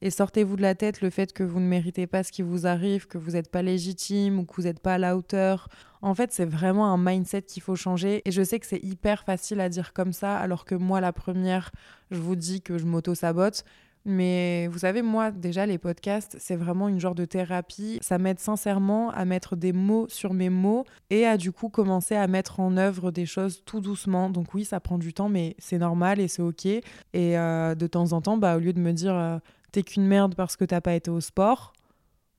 Et 0.00 0.10
sortez-vous 0.10 0.56
de 0.56 0.62
la 0.62 0.74
tête 0.74 1.00
le 1.00 1.08
fait 1.08 1.32
que 1.32 1.42
vous 1.42 1.60
ne 1.60 1.66
méritez 1.66 2.06
pas 2.06 2.22
ce 2.22 2.30
qui 2.30 2.42
vous 2.42 2.66
arrive, 2.66 3.06
que 3.06 3.16
vous 3.16 3.30
n'êtes 3.30 3.50
pas 3.50 3.62
légitime 3.62 4.38
ou 4.38 4.44
que 4.44 4.54
vous 4.54 4.64
n'êtes 4.64 4.80
pas 4.80 4.94
à 4.94 4.98
la 4.98 5.16
hauteur. 5.16 5.68
En 6.02 6.14
fait, 6.14 6.30
c'est 6.30 6.44
vraiment 6.44 6.92
un 6.92 6.98
mindset 6.98 7.42
qu'il 7.42 7.62
faut 7.62 7.76
changer. 7.76 8.20
Et 8.26 8.30
je 8.30 8.42
sais 8.42 8.60
que 8.60 8.66
c'est 8.66 8.84
hyper 8.84 9.24
facile 9.24 9.60
à 9.60 9.70
dire 9.70 9.94
comme 9.94 10.12
ça, 10.12 10.36
alors 10.36 10.66
que 10.66 10.74
moi, 10.74 11.00
la 11.00 11.14
première, 11.14 11.70
je 12.10 12.18
vous 12.18 12.36
dis 12.36 12.60
que 12.60 12.76
je 12.76 12.84
m'auto-sabote. 12.84 13.64
Mais 14.06 14.68
vous 14.70 14.80
savez, 14.80 15.00
moi, 15.00 15.30
déjà, 15.30 15.64
les 15.64 15.78
podcasts, 15.78 16.36
c'est 16.38 16.56
vraiment 16.56 16.88
une 16.88 17.00
genre 17.00 17.14
de 17.14 17.24
thérapie. 17.24 17.98
Ça 18.02 18.18
m'aide 18.18 18.38
sincèrement 18.38 19.10
à 19.10 19.24
mettre 19.24 19.56
des 19.56 19.72
mots 19.72 20.06
sur 20.08 20.34
mes 20.34 20.50
mots 20.50 20.84
et 21.08 21.26
à 21.26 21.38
du 21.38 21.52
coup 21.52 21.70
commencer 21.70 22.14
à 22.14 22.26
mettre 22.26 22.60
en 22.60 22.76
œuvre 22.76 23.10
des 23.10 23.24
choses 23.24 23.62
tout 23.64 23.80
doucement. 23.80 24.28
Donc 24.28 24.52
oui, 24.52 24.64
ça 24.64 24.78
prend 24.78 24.98
du 24.98 25.14
temps, 25.14 25.30
mais 25.30 25.56
c'est 25.58 25.78
normal 25.78 26.20
et 26.20 26.28
c'est 26.28 26.42
ok. 26.42 26.66
Et 26.66 26.82
euh, 27.14 27.74
de 27.74 27.86
temps 27.86 28.12
en 28.12 28.20
temps, 28.20 28.36
bah, 28.36 28.56
au 28.56 28.58
lieu 28.58 28.74
de 28.74 28.80
me 28.80 28.92
dire 28.92 29.14
euh, 29.14 29.38
t'es 29.72 29.82
qu'une 29.82 30.06
merde 30.06 30.34
parce 30.34 30.56
que 30.56 30.66
t'as 30.66 30.82
pas 30.82 30.94
été 30.94 31.10
au 31.10 31.20
sport, 31.20 31.72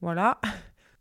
voilà. 0.01 0.39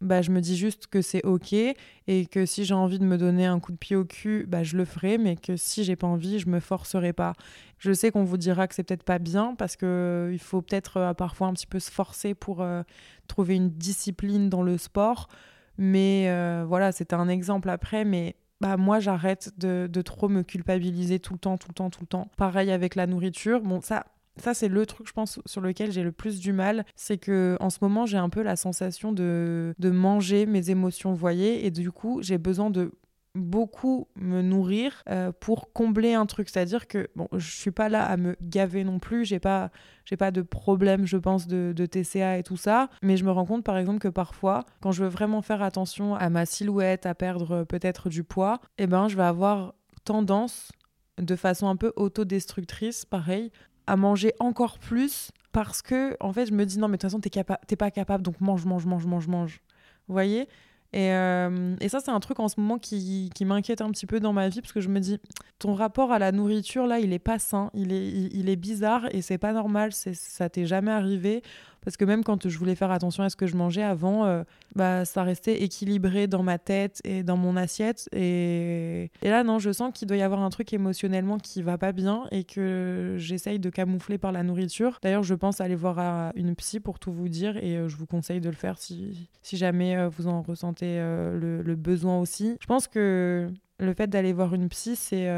Bah, 0.01 0.23
je 0.23 0.31
me 0.31 0.41
dis 0.41 0.57
juste 0.57 0.87
que 0.87 1.03
c'est 1.03 1.25
ok 1.25 1.53
et 1.53 2.27
que 2.27 2.47
si 2.47 2.65
j'ai 2.65 2.75
envie 2.75 2.99
de 2.99 3.05
me 3.05 3.17
donner 3.17 3.47
un 3.47 3.61
coup 3.61 3.73
de 3.73 3.77
pied 3.77 3.97
au 3.97 4.05
cul, 4.05 4.45
bah, 4.47 4.63
je 4.63 4.77
le 4.77 4.85
ferai, 4.85 5.19
mais 5.19 5.37
que 5.37 5.57
si 5.57 5.85
j'ai 5.85 5.97
pas 5.97 6.07
envie, 6.07 6.39
je 6.39 6.49
me 6.49 6.61
forcerai 6.61 7.13
pas. 7.13 7.35
Je 7.79 7.93
sais 7.93 8.11
qu'on 8.11 8.25
vous 8.25 8.37
dira 8.37 8.67
que 8.67 8.75
c'est 8.75 8.83
peut-être 8.83 9.03
pas 9.03 9.19
bien 9.19 9.55
parce 9.57 9.77
que 9.77 9.87
euh, 9.87 10.33
il 10.33 10.39
faut 10.39 10.63
peut-être 10.63 10.97
euh, 10.97 11.15
parfois 11.15 11.49
un 11.49 11.53
petit 11.53 11.67
peu 11.67 11.81
se 11.81 11.91
forcer 11.91 12.35
pour 12.35 12.63
euh, 12.63 12.83
trouver 13.29 13.57
une 13.57 13.71
discipline 13.71 14.49
dans 14.49 14.63
le 14.63 14.79
sport. 14.79 15.29
Mais 15.77 16.29
voilà, 16.65 16.93
c'était 16.93 17.17
un 17.17 17.27
exemple 17.27 17.69
après, 17.69 18.05
mais 18.05 18.37
bah 18.61 18.77
moi 18.77 19.01
j'arrête 19.01 19.53
de, 19.59 19.89
de, 19.93 20.03
trop 20.03 20.29
me 20.29 20.43
culpabiliser 20.43 21.19
tout 21.19 21.33
le 21.33 21.41
temps, 21.41 21.59
tout 21.59 21.67
le 21.69 21.75
temps, 21.75 21.91
tout 21.91 22.03
le 22.03 22.07
temps. 22.07 22.31
Pareil 22.37 22.71
avec 22.71 22.95
la 22.95 23.09
nourriture. 23.09 23.61
Bon, 23.61 23.81
ça, 23.81 24.07
ça, 24.37 24.55
c'est 24.55 24.69
le 24.69 24.87
truc, 24.87 25.07
je 25.07 25.13
pense, 25.13 25.41
sur 25.47 25.61
lequel 25.61 25.93
j'ai 25.93 26.03
le 26.03 26.13
plus 26.13 26.41
du 26.41 26.53
mal. 26.53 26.85
C'est 26.97 27.19
que 27.19 27.57
en 27.61 27.71
ce 27.71 27.79
moment, 27.83 28.07
j'ai 28.07 28.19
un 28.19 28.29
peu 28.29 28.43
la 28.43 28.57
sensation 28.57 29.13
de, 29.13 29.75
de 29.79 29.91
manger 29.91 30.47
mes 30.47 30.71
émotions, 30.71 31.13
voyez. 31.13 31.67
Et 31.67 31.71
du 31.71 31.91
coup, 31.93 32.21
j'ai 32.23 32.39
besoin 32.39 32.71
de 32.71 32.91
beaucoup 33.35 34.07
me 34.15 34.43
nourrir 34.43 35.03
euh, 35.09 35.33
pour 35.33 35.73
combler 35.73 36.15
un 36.15 36.25
truc 36.25 36.49
c'est 36.49 36.61
à 36.61 36.65
dire 36.65 36.87
que 36.87 37.09
bon 37.17 37.27
je 37.33 37.51
suis 37.51 37.73
pas 37.73 37.89
là 37.89 38.05
à 38.05 38.17
me 38.17 38.37
gaver 38.41 38.85
non 38.85 39.01
plus 39.01 39.25
j'ai 39.25 39.41
pas 39.41 39.71
j'ai 40.05 40.17
pas 40.17 40.31
de 40.31 40.43
problème 40.43 41.05
je 41.05 41.17
pense 41.17 41.49
de, 41.49 41.73
de, 41.75 41.87
TCA 41.87 42.39
et 42.39 42.45
tout 42.45 42.57
ça 42.57 42.89
mais 43.03 43.17
je 43.17 43.25
me 43.25 43.33
rends 43.33 43.45
compte 43.45 43.65
par 43.65 43.77
exemple 43.77 43.99
que 43.99 44.09
parfois 44.09 44.65
quand 44.81 44.93
je 44.93 45.03
veux 45.03 45.09
vraiment 45.09 45.43
faire 45.43 45.63
attention 45.63 46.15
à 46.15 46.31
ma 46.31 46.47
silhouette 46.47 47.07
à 47.07 47.15
perdre 47.17 47.51
euh, 47.51 47.65
peut-être 47.65 48.09
du 48.09 48.23
poids 48.23 48.61
eh 48.79 48.87
ben 48.87 49.09
je 49.09 49.17
vais 49.17 49.25
avoir 49.25 49.75
tendance 50.05 50.71
de 51.19 51.35
façon 51.35 51.67
un 51.67 51.77
peu 51.77 51.93
autodestructrice 51.97 53.05
pareil 53.05 53.51
à 53.87 53.97
manger 53.97 54.33
encore 54.39 54.79
plus 54.79 55.31
parce 55.53 55.83
que, 55.83 56.17
en 56.21 56.33
fait, 56.33 56.47
je 56.47 56.53
me 56.53 56.65
dis 56.67 56.79
non, 56.79 56.89
mais 56.89 56.97
de 56.97 57.01
toute 57.03 57.11
façon, 57.11 57.21
t'es 57.21 57.31
capa 57.31 57.59
pas 57.79 57.91
capable, 57.91 58.23
donc 58.23 58.41
mange, 58.41 58.65
mange, 58.65 58.87
mange, 58.87 59.07
mange, 59.07 59.29
mange. 59.29 59.61
Vous 60.09 60.13
voyez? 60.15 60.49
Et, 60.93 61.11
euh, 61.13 61.75
et, 61.81 61.89
ça, 61.89 61.99
c'est 61.99 62.13
un 62.13 62.21
truc 62.21 62.39
en 62.39 62.47
ce 62.47 62.61
moment 62.61 62.79
qui, 62.79 63.29
qui 63.35 63.45
m'inquiète 63.45 63.81
un 63.81 63.91
petit 63.91 64.07
peu 64.07 64.21
dans 64.21 64.33
ma 64.33 64.49
vie 64.49 64.61
parce 64.61 64.73
que 64.73 64.81
je 64.81 64.89
me 64.89 65.01
dis, 65.01 65.19
ton 65.59 65.75
rapport 65.75 66.13
à 66.13 66.21
la 66.21 66.31
nourriture, 66.31 66.87
là, 66.87 67.01
il 67.01 67.13
est 67.13 67.19
pas 67.19 67.41
sain, 67.41 67.71
il 67.75 67.93
est, 67.93 68.09
il 68.33 68.49
est 68.49 68.57
bizarre 68.57 69.09
et 69.13 69.21
c'est 69.21 69.39
pas 69.39 69.53
normal, 69.53 69.91
ça 69.93 70.49
t'est 70.49 70.67
jamais 70.67 70.93
arrivé. 70.93 71.43
Parce 71.85 71.97
que 71.97 72.05
même 72.05 72.25
quand 72.25 72.49
je 72.49 72.59
voulais 72.59 72.75
faire 72.75 72.91
attention 72.91 73.23
à 73.23 73.31
ce 73.31 73.37
que 73.37 73.47
je 73.47 73.57
mangeais 73.57 73.83
avant, 73.83 74.25
euh, 74.25 74.43
bah, 74.75 75.05
ça 75.05 75.23
restait 75.23 75.63
équilibré 75.63 76.27
dans 76.27 76.43
ma 76.43 76.59
tête 76.59 77.01
et 77.05 77.23
dans 77.23 77.37
mon 77.37 77.57
assiette. 77.57 78.09
Et, 78.13 79.11
là, 79.23 79.45
non, 79.45 79.59
je 79.59 79.73
sens 79.73 79.93
qu'il 79.93 80.09
doit 80.09 80.17
y 80.17 80.23
avoir 80.23 80.43
un 80.43 80.51
truc 80.51 80.73
émotionnellement 80.73 81.39
qui 81.39 81.63
va 81.63 81.79
pas 81.79 81.93
bien 81.93 82.25
et 82.31 82.45
que 82.45 83.15
j'essaye 83.19 83.59
de 83.59 83.71
camoufler 83.71 84.19
par 84.19 84.33
la 84.33 84.43
nourriture. 84.43 84.99
D'ailleurs, 85.03 85.23
je 85.23 85.35
pense 85.35 85.61
aller 85.61 85.77
voir 85.77 86.33
une 86.35 86.55
psy 86.57 86.81
pour 86.81 86.99
tout 86.99 87.13
vous 87.13 87.29
dire 87.29 87.57
et 87.59 87.77
euh, 87.77 87.89
je 87.89 87.97
vous 87.97 88.07
conseille 88.07 88.41
de 88.41 88.49
le 88.49 88.57
faire 88.57 88.79
si, 88.79 89.29
si 89.43 89.57
jamais 89.57 89.97
euh, 89.97 90.09
vous 90.09 90.27
en 90.27 90.43
ressentez 90.43 90.97
le, 90.97 91.75
besoin 91.75 92.21
aussi. 92.21 92.57
Je 92.61 92.67
pense 92.67 92.87
que 92.87 93.49
le 93.81 93.95
fait 93.95 94.07
d'aller 94.07 94.33
voir 94.33 94.55
une 94.55 94.69
psy, 94.69 94.97
c'est 94.97 95.29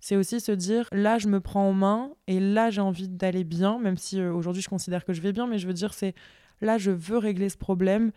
c'est 0.00 0.16
aussi 0.16 0.40
se 0.40 0.52
dire 0.52 0.88
là 0.92 1.18
je 1.18 1.28
me 1.28 1.40
prends 1.40 1.68
en 1.68 1.72
main 1.72 2.10
et 2.26 2.40
là 2.40 2.70
j'ai 2.70 2.80
envie 2.80 3.08
d'aller 3.08 3.44
bien, 3.44 3.78
même 3.78 3.96
si 3.96 4.20
euh, 4.20 4.32
aujourd'hui 4.32 4.62
je 4.62 4.68
considère 4.68 5.04
que 5.04 5.12
je 5.12 5.20
vais 5.20 5.32
bien, 5.32 5.46
mais 5.46 5.58
je 5.58 5.66
veux 5.66 5.74
dire 5.74 5.94
c'est 5.94 6.14
là 6.60 6.78
je 6.78 6.90
veux 6.90 7.18
régler 7.18 7.48
ce 7.48 7.56
problème 7.56 8.12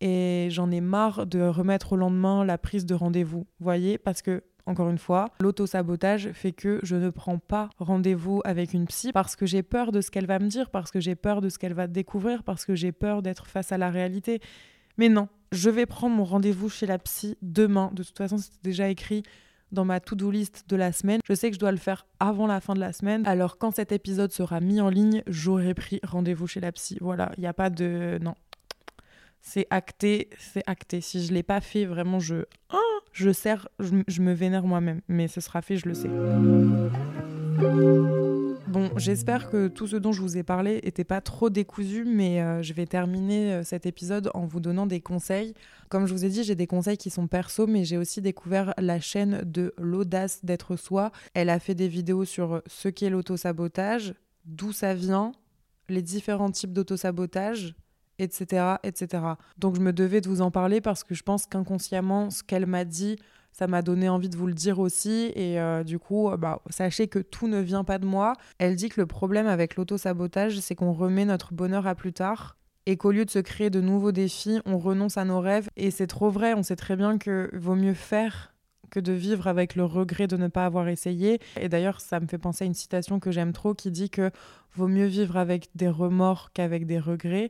et 0.00 0.48
j'en 0.50 0.70
ai 0.70 0.80
marre 0.80 1.26
de 1.26 1.40
remettre 1.40 1.92
au 1.92 1.96
lendemain 1.96 2.44
la 2.44 2.58
prise 2.58 2.86
de 2.86 2.94
rendez-vous, 2.94 3.46
voyez, 3.58 3.98
parce 3.98 4.22
que 4.22 4.42
encore 4.66 4.88
une 4.88 4.98
fois, 4.98 5.30
l'auto-sabotage 5.40 6.32
fait 6.32 6.52
que 6.52 6.80
je 6.82 6.96
ne 6.96 7.10
prends 7.10 7.38
pas 7.38 7.68
rendez-vous 7.78 8.40
avec 8.44 8.72
une 8.72 8.86
psy 8.86 9.12
parce 9.12 9.36
que 9.36 9.44
j'ai 9.44 9.62
peur 9.62 9.92
de 9.92 10.00
ce 10.00 10.10
qu'elle 10.10 10.26
va 10.26 10.38
me 10.38 10.48
dire, 10.48 10.70
parce 10.70 10.90
que 10.90 11.00
j'ai 11.00 11.14
peur 11.14 11.42
de 11.42 11.50
ce 11.50 11.58
qu'elle 11.58 11.74
va 11.74 11.86
découvrir, 11.86 12.42
parce 12.42 12.64
que 12.64 12.74
j'ai 12.74 12.92
peur 12.92 13.20
d'être 13.20 13.46
face 13.46 13.72
à 13.72 13.78
la 13.78 13.90
réalité. 13.90 14.40
Mais 14.96 15.10
non, 15.10 15.28
je 15.52 15.68
vais 15.68 15.86
prendre 15.86 16.16
mon 16.16 16.24
rendez-vous 16.24 16.70
chez 16.70 16.86
la 16.86 16.98
psy 16.98 17.36
demain. 17.42 17.90
De 17.92 18.02
toute 18.02 18.16
façon, 18.16 18.38
c'était 18.38 18.56
déjà 18.62 18.88
écrit 18.88 19.22
dans 19.74 19.84
ma 19.84 20.00
to-do 20.00 20.30
list 20.30 20.64
de 20.68 20.76
la 20.76 20.92
semaine. 20.92 21.20
Je 21.28 21.34
sais 21.34 21.50
que 21.50 21.54
je 21.54 21.60
dois 21.60 21.72
le 21.72 21.78
faire 21.78 22.06
avant 22.20 22.46
la 22.46 22.60
fin 22.60 22.74
de 22.74 22.80
la 22.80 22.92
semaine. 22.92 23.26
Alors 23.26 23.58
quand 23.58 23.74
cet 23.74 23.92
épisode 23.92 24.32
sera 24.32 24.60
mis 24.60 24.80
en 24.80 24.88
ligne, 24.88 25.22
j'aurai 25.26 25.74
pris 25.74 26.00
rendez-vous 26.02 26.46
chez 26.46 26.60
la 26.60 26.72
psy. 26.72 26.96
Voilà, 27.00 27.32
il 27.36 27.40
n'y 27.40 27.46
a 27.46 27.52
pas 27.52 27.70
de... 27.70 28.18
Non. 28.22 28.34
C'est 29.42 29.66
acté, 29.68 30.30
c'est 30.38 30.62
acté. 30.66 31.02
Si 31.02 31.22
je 31.22 31.28
ne 31.28 31.34
l'ai 31.34 31.42
pas 31.42 31.60
fait, 31.60 31.84
vraiment, 31.84 32.18
je... 32.18 32.44
Ah, 32.70 32.78
je 33.12 33.30
sers, 33.30 33.68
je 33.78 34.22
me 34.22 34.32
vénère 34.32 34.64
moi-même. 34.64 35.02
Mais 35.08 35.28
ce 35.28 35.42
sera 35.42 35.60
fait, 35.60 35.76
je 35.76 35.86
le 35.86 35.94
sais. 35.94 36.08
Bon, 38.68 38.90
j'espère 38.96 39.50
que 39.50 39.68
tout 39.68 39.86
ce 39.86 39.96
dont 39.96 40.12
je 40.12 40.22
vous 40.22 40.38
ai 40.38 40.42
parlé 40.42 40.80
n'était 40.84 41.04
pas 41.04 41.20
trop 41.20 41.50
décousu, 41.50 42.04
mais 42.04 42.40
euh, 42.40 42.62
je 42.62 42.72
vais 42.72 42.86
terminer 42.86 43.52
euh, 43.52 43.62
cet 43.62 43.84
épisode 43.84 44.30
en 44.32 44.46
vous 44.46 44.58
donnant 44.58 44.86
des 44.86 45.00
conseils. 45.00 45.54
Comme 45.90 46.06
je 46.06 46.14
vous 46.14 46.24
ai 46.24 46.28
dit, 46.28 46.44
j'ai 46.44 46.54
des 46.54 46.66
conseils 46.66 46.96
qui 46.96 47.10
sont 47.10 47.26
perso, 47.26 47.66
mais 47.66 47.84
j'ai 47.84 47.98
aussi 47.98 48.22
découvert 48.22 48.72
la 48.78 49.00
chaîne 49.00 49.42
de 49.44 49.74
l'audace 49.76 50.44
d'être 50.44 50.76
soi. 50.76 51.12
Elle 51.34 51.50
a 51.50 51.58
fait 51.58 51.74
des 51.74 51.88
vidéos 51.88 52.24
sur 52.24 52.62
ce 52.66 52.88
qu'est 52.88 53.10
l'autosabotage, 53.10 54.14
d'où 54.46 54.72
ça 54.72 54.94
vient, 54.94 55.32
les 55.90 56.02
différents 56.02 56.50
types 56.50 56.72
d'autosabotage, 56.72 57.74
etc., 58.18 58.76
etc. 58.82 59.22
Donc 59.58 59.76
je 59.76 59.80
me 59.80 59.92
devais 59.92 60.22
de 60.22 60.28
vous 60.28 60.40
en 60.40 60.50
parler 60.50 60.80
parce 60.80 61.04
que 61.04 61.14
je 61.14 61.22
pense 61.22 61.46
qu'inconsciemment, 61.46 62.30
ce 62.30 62.42
qu'elle 62.42 62.66
m'a 62.66 62.84
dit 62.84 63.16
ça 63.54 63.68
m'a 63.68 63.82
donné 63.82 64.08
envie 64.08 64.28
de 64.28 64.36
vous 64.36 64.48
le 64.48 64.52
dire 64.52 64.80
aussi. 64.80 65.32
Et 65.36 65.60
euh, 65.60 65.84
du 65.84 66.00
coup, 66.00 66.28
euh, 66.28 66.36
bah, 66.36 66.60
sachez 66.70 67.06
que 67.06 67.20
tout 67.20 67.46
ne 67.46 67.60
vient 67.60 67.84
pas 67.84 67.98
de 67.98 68.04
moi. 68.04 68.34
Elle 68.58 68.74
dit 68.74 68.88
que 68.88 69.00
le 69.00 69.06
problème 69.06 69.46
avec 69.46 69.76
l'auto-sabotage, 69.76 70.58
c'est 70.58 70.74
qu'on 70.74 70.92
remet 70.92 71.24
notre 71.24 71.54
bonheur 71.54 71.86
à 71.86 71.94
plus 71.94 72.12
tard. 72.12 72.56
Et 72.86 72.96
qu'au 72.96 73.12
lieu 73.12 73.24
de 73.24 73.30
se 73.30 73.38
créer 73.38 73.70
de 73.70 73.80
nouveaux 73.80 74.12
défis, 74.12 74.60
on 74.66 74.76
renonce 74.76 75.16
à 75.16 75.24
nos 75.24 75.40
rêves. 75.40 75.68
Et 75.76 75.92
c'est 75.92 76.08
trop 76.08 76.30
vrai, 76.30 76.52
on 76.52 76.62
sait 76.64 76.76
très 76.76 76.96
bien 76.96 77.16
que 77.16 77.48
vaut 77.54 77.76
mieux 77.76 77.94
faire 77.94 78.52
que 78.90 79.00
de 79.00 79.12
vivre 79.12 79.46
avec 79.46 79.76
le 79.76 79.84
regret 79.84 80.26
de 80.26 80.36
ne 80.36 80.48
pas 80.48 80.66
avoir 80.66 80.88
essayé. 80.88 81.40
Et 81.58 81.68
d'ailleurs, 81.68 82.00
ça 82.00 82.20
me 82.20 82.26
fait 82.26 82.38
penser 82.38 82.64
à 82.64 82.66
une 82.66 82.74
citation 82.74 83.20
que 83.20 83.30
j'aime 83.30 83.52
trop 83.52 83.72
qui 83.74 83.90
dit 83.90 84.10
que 84.10 84.30
vaut 84.74 84.88
mieux 84.88 85.06
vivre 85.06 85.36
avec 85.36 85.70
des 85.74 85.88
remords 85.88 86.50
qu'avec 86.52 86.86
des 86.86 86.98
regrets. 86.98 87.48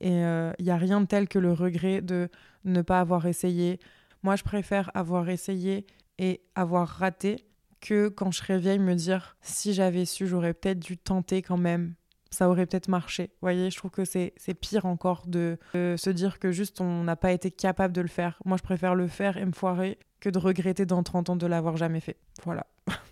Et 0.00 0.10
il 0.10 0.22
euh, 0.22 0.52
n'y 0.60 0.70
a 0.70 0.76
rien 0.76 1.00
de 1.00 1.06
tel 1.06 1.28
que 1.28 1.38
le 1.38 1.52
regret 1.52 2.02
de 2.02 2.28
ne 2.64 2.82
pas 2.82 3.00
avoir 3.00 3.26
essayé, 3.26 3.80
moi, 4.26 4.34
je 4.34 4.42
préfère 4.42 4.90
avoir 4.94 5.28
essayé 5.28 5.86
et 6.18 6.40
avoir 6.56 6.88
raté 6.88 7.46
que 7.80 8.08
quand 8.08 8.32
je 8.32 8.42
réveille 8.42 8.80
me 8.80 8.96
dire 8.96 9.36
si 9.40 9.72
j'avais 9.72 10.04
su, 10.04 10.26
j'aurais 10.26 10.52
peut-être 10.52 10.80
dû 10.80 10.98
tenter 10.98 11.42
quand 11.42 11.56
même. 11.56 11.94
Ça 12.32 12.50
aurait 12.50 12.66
peut-être 12.66 12.88
marché. 12.88 13.26
Vous 13.26 13.42
voyez, 13.42 13.70
je 13.70 13.76
trouve 13.76 13.92
que 13.92 14.04
c'est 14.04 14.32
pire 14.60 14.84
encore 14.84 15.28
de, 15.28 15.56
se 15.74 16.10
dire 16.10 16.40
que 16.40 16.50
juste 16.50 16.80
on 16.80 17.04
n'a 17.04 17.14
pas 17.14 17.30
été 17.30 17.52
capable 17.52 17.94
de 17.94 18.00
le 18.00 18.08
faire. 18.08 18.42
Moi, 18.44 18.56
je 18.56 18.64
préfère 18.64 18.96
le 18.96 19.06
faire 19.06 19.36
et 19.36 19.46
me 19.46 19.52
foirer 19.52 19.96
que 20.18 20.28
de 20.28 20.40
regretter 20.40 20.86
dans 20.86 21.04
30 21.04 21.30
ans 21.30 21.36
de 21.36 21.46
l'avoir 21.46 21.76
jamais 21.76 22.00
fait. 22.00 22.16
Voilà. 22.44 22.66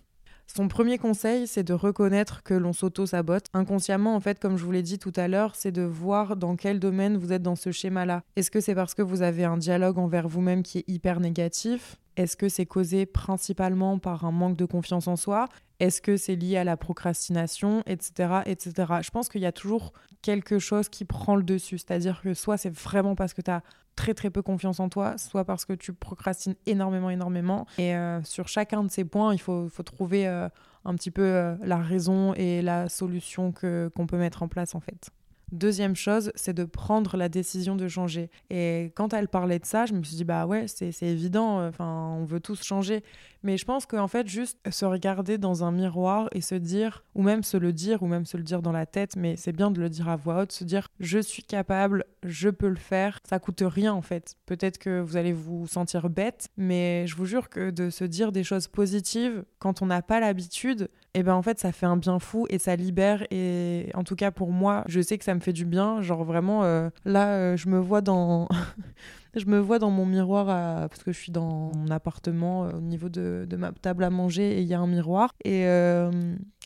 Son 0.46 0.68
premier 0.68 0.98
conseil, 0.98 1.46
c'est 1.46 1.64
de 1.64 1.72
reconnaître 1.72 2.42
que 2.42 2.54
l'on 2.54 2.72
s'auto-sabote. 2.72 3.46
Inconsciemment, 3.54 4.14
en 4.14 4.20
fait, 4.20 4.38
comme 4.38 4.56
je 4.56 4.64
vous 4.64 4.72
l'ai 4.72 4.82
dit 4.82 4.98
tout 4.98 5.12
à 5.16 5.26
l'heure, 5.26 5.56
c'est 5.56 5.72
de 5.72 5.82
voir 5.82 6.36
dans 6.36 6.56
quel 6.56 6.78
domaine 6.78 7.16
vous 7.16 7.32
êtes 7.32 7.42
dans 7.42 7.56
ce 7.56 7.72
schéma-là. 7.72 8.22
Est-ce 8.36 8.50
que 8.50 8.60
c'est 8.60 8.74
parce 8.74 8.94
que 8.94 9.02
vous 9.02 9.22
avez 9.22 9.44
un 9.44 9.56
dialogue 9.56 9.98
envers 9.98 10.28
vous-même 10.28 10.62
qui 10.62 10.78
est 10.78 10.84
hyper 10.86 11.20
négatif 11.20 11.96
Est-ce 12.16 12.36
que 12.36 12.48
c'est 12.48 12.66
causé 12.66 13.06
principalement 13.06 13.98
par 13.98 14.24
un 14.24 14.32
manque 14.32 14.56
de 14.56 14.64
confiance 14.64 15.08
en 15.08 15.16
soi? 15.16 15.48
Est-ce 15.80 16.00
que 16.00 16.16
c'est 16.16 16.36
lié 16.36 16.56
à 16.56 16.64
la 16.64 16.76
procrastination, 16.76 17.82
etc., 17.86 18.40
etc. 18.46 18.72
Je 19.02 19.10
pense 19.10 19.28
qu'il 19.28 19.40
y 19.40 19.46
a 19.46 19.52
toujours 19.52 19.92
quelque 20.22 20.58
chose 20.58 20.88
qui 20.88 21.04
prend 21.04 21.36
le 21.36 21.42
dessus. 21.42 21.78
C'est-à-dire 21.78 22.20
que 22.22 22.34
soit 22.34 22.56
c'est 22.56 22.72
vraiment 22.72 23.14
parce 23.14 23.34
que 23.34 23.42
tu 23.42 23.50
as 23.50 23.62
très 23.96 24.14
très 24.14 24.30
peu 24.30 24.42
confiance 24.42 24.80
en 24.80 24.88
toi, 24.88 25.18
soit 25.18 25.44
parce 25.44 25.64
que 25.64 25.72
tu 25.72 25.92
procrastines 25.92 26.54
énormément, 26.66 27.10
énormément. 27.10 27.66
Et 27.78 27.94
euh, 27.94 28.22
sur 28.22 28.48
chacun 28.48 28.84
de 28.84 28.90
ces 28.90 29.04
points, 29.04 29.32
il 29.34 29.40
faut, 29.40 29.68
trouver 29.84 30.26
euh, 30.26 30.48
un 30.84 30.94
petit 30.94 31.10
peu 31.10 31.22
euh, 31.22 31.56
la 31.62 31.78
raison 31.78 32.34
et 32.34 32.62
la 32.62 32.88
solution 32.88 33.52
qu'on 33.52 34.06
peut 34.06 34.18
mettre 34.18 34.42
en 34.42 34.48
place 34.48 34.74
en 34.74 34.80
fait. 34.80 35.10
Deuxième 35.54 35.94
chose, 35.94 36.32
c'est 36.34 36.52
de 36.52 36.64
prendre 36.64 37.16
la 37.16 37.28
décision 37.28 37.76
de 37.76 37.86
changer. 37.86 38.28
Et 38.50 38.90
quand 38.96 39.14
elle 39.14 39.28
parlait 39.28 39.60
de 39.60 39.64
ça, 39.64 39.86
je 39.86 39.94
me 39.94 40.02
suis 40.02 40.16
dit, 40.16 40.24
bah 40.24 40.46
ouais, 40.46 40.66
c'est 40.66 40.90
évident, 41.02 41.60
euh, 41.60 41.68
enfin, 41.68 42.16
on 42.18 42.24
veut 42.24 42.40
tous 42.40 42.64
changer. 42.64 43.04
Mais 43.44 43.56
je 43.56 43.64
pense 43.64 43.86
qu'en 43.86 44.08
fait, 44.08 44.26
juste 44.26 44.58
se 44.68 44.84
regarder 44.84 45.38
dans 45.38 45.62
un 45.62 45.70
miroir 45.70 46.28
et 46.32 46.40
se 46.40 46.56
dire, 46.56 47.04
ou 47.14 47.22
même 47.22 47.44
se 47.44 47.56
le 47.56 47.72
dire, 47.72 48.02
ou 48.02 48.08
même 48.08 48.26
se 48.26 48.36
le 48.36 48.42
dire 48.42 48.62
dans 48.62 48.72
la 48.72 48.84
tête, 48.84 49.14
mais 49.14 49.36
c'est 49.36 49.52
bien 49.52 49.70
de 49.70 49.80
le 49.80 49.88
dire 49.88 50.08
à 50.08 50.16
voix 50.16 50.42
haute, 50.42 50.50
se 50.50 50.64
dire, 50.64 50.88
je 50.98 51.20
suis 51.20 51.44
capable, 51.44 52.04
je 52.24 52.48
peux 52.48 52.68
le 52.68 52.74
faire, 52.74 53.20
ça 53.22 53.38
coûte 53.38 53.62
rien 53.64 53.92
en 53.92 54.02
fait. 54.02 54.34
Peut-être 54.46 54.78
que 54.78 54.98
vous 54.98 55.16
allez 55.16 55.32
vous 55.32 55.68
sentir 55.68 56.10
bête, 56.10 56.48
mais 56.56 57.06
je 57.06 57.14
vous 57.14 57.26
jure 57.26 57.48
que 57.48 57.70
de 57.70 57.90
se 57.90 58.02
dire 58.02 58.32
des 58.32 58.42
choses 58.42 58.66
positives 58.66 59.44
quand 59.60 59.82
on 59.82 59.86
n'a 59.86 60.02
pas 60.02 60.18
l'habitude, 60.18 60.88
et 61.14 61.20
eh 61.20 61.22
ben 61.22 61.34
en 61.34 61.42
fait 61.42 61.60
ça 61.60 61.70
fait 61.70 61.86
un 61.86 61.96
bien 61.96 62.18
fou 62.18 62.46
et 62.50 62.58
ça 62.58 62.74
libère 62.74 63.24
et 63.30 63.88
en 63.94 64.02
tout 64.02 64.16
cas 64.16 64.32
pour 64.32 64.50
moi 64.50 64.82
je 64.88 65.00
sais 65.00 65.16
que 65.16 65.24
ça 65.24 65.32
me 65.32 65.38
fait 65.38 65.52
du 65.52 65.64
bien 65.64 66.02
genre 66.02 66.24
vraiment 66.24 66.64
euh, 66.64 66.88
là 67.04 67.34
euh, 67.34 67.56
je 67.56 67.68
me 67.68 67.78
vois 67.78 68.00
dans 68.00 68.48
Je 69.36 69.46
me 69.46 69.58
vois 69.58 69.80
dans 69.80 69.90
mon 69.90 70.06
miroir, 70.06 70.46
parce 70.46 71.02
que 71.02 71.10
je 71.10 71.18
suis 71.18 71.32
dans 71.32 71.72
mon 71.74 71.90
appartement 71.90 72.66
euh, 72.66 72.74
au 72.74 72.80
niveau 72.80 73.08
de, 73.08 73.46
de, 73.50 73.56
ma 73.56 73.72
table 73.72 74.04
à 74.04 74.10
manger 74.10 74.58
et 74.58 74.60
il 74.60 74.66
y 74.68 74.74
a 74.74 74.78
un 74.78 74.86
miroir. 74.86 75.34
Et, 75.44 75.62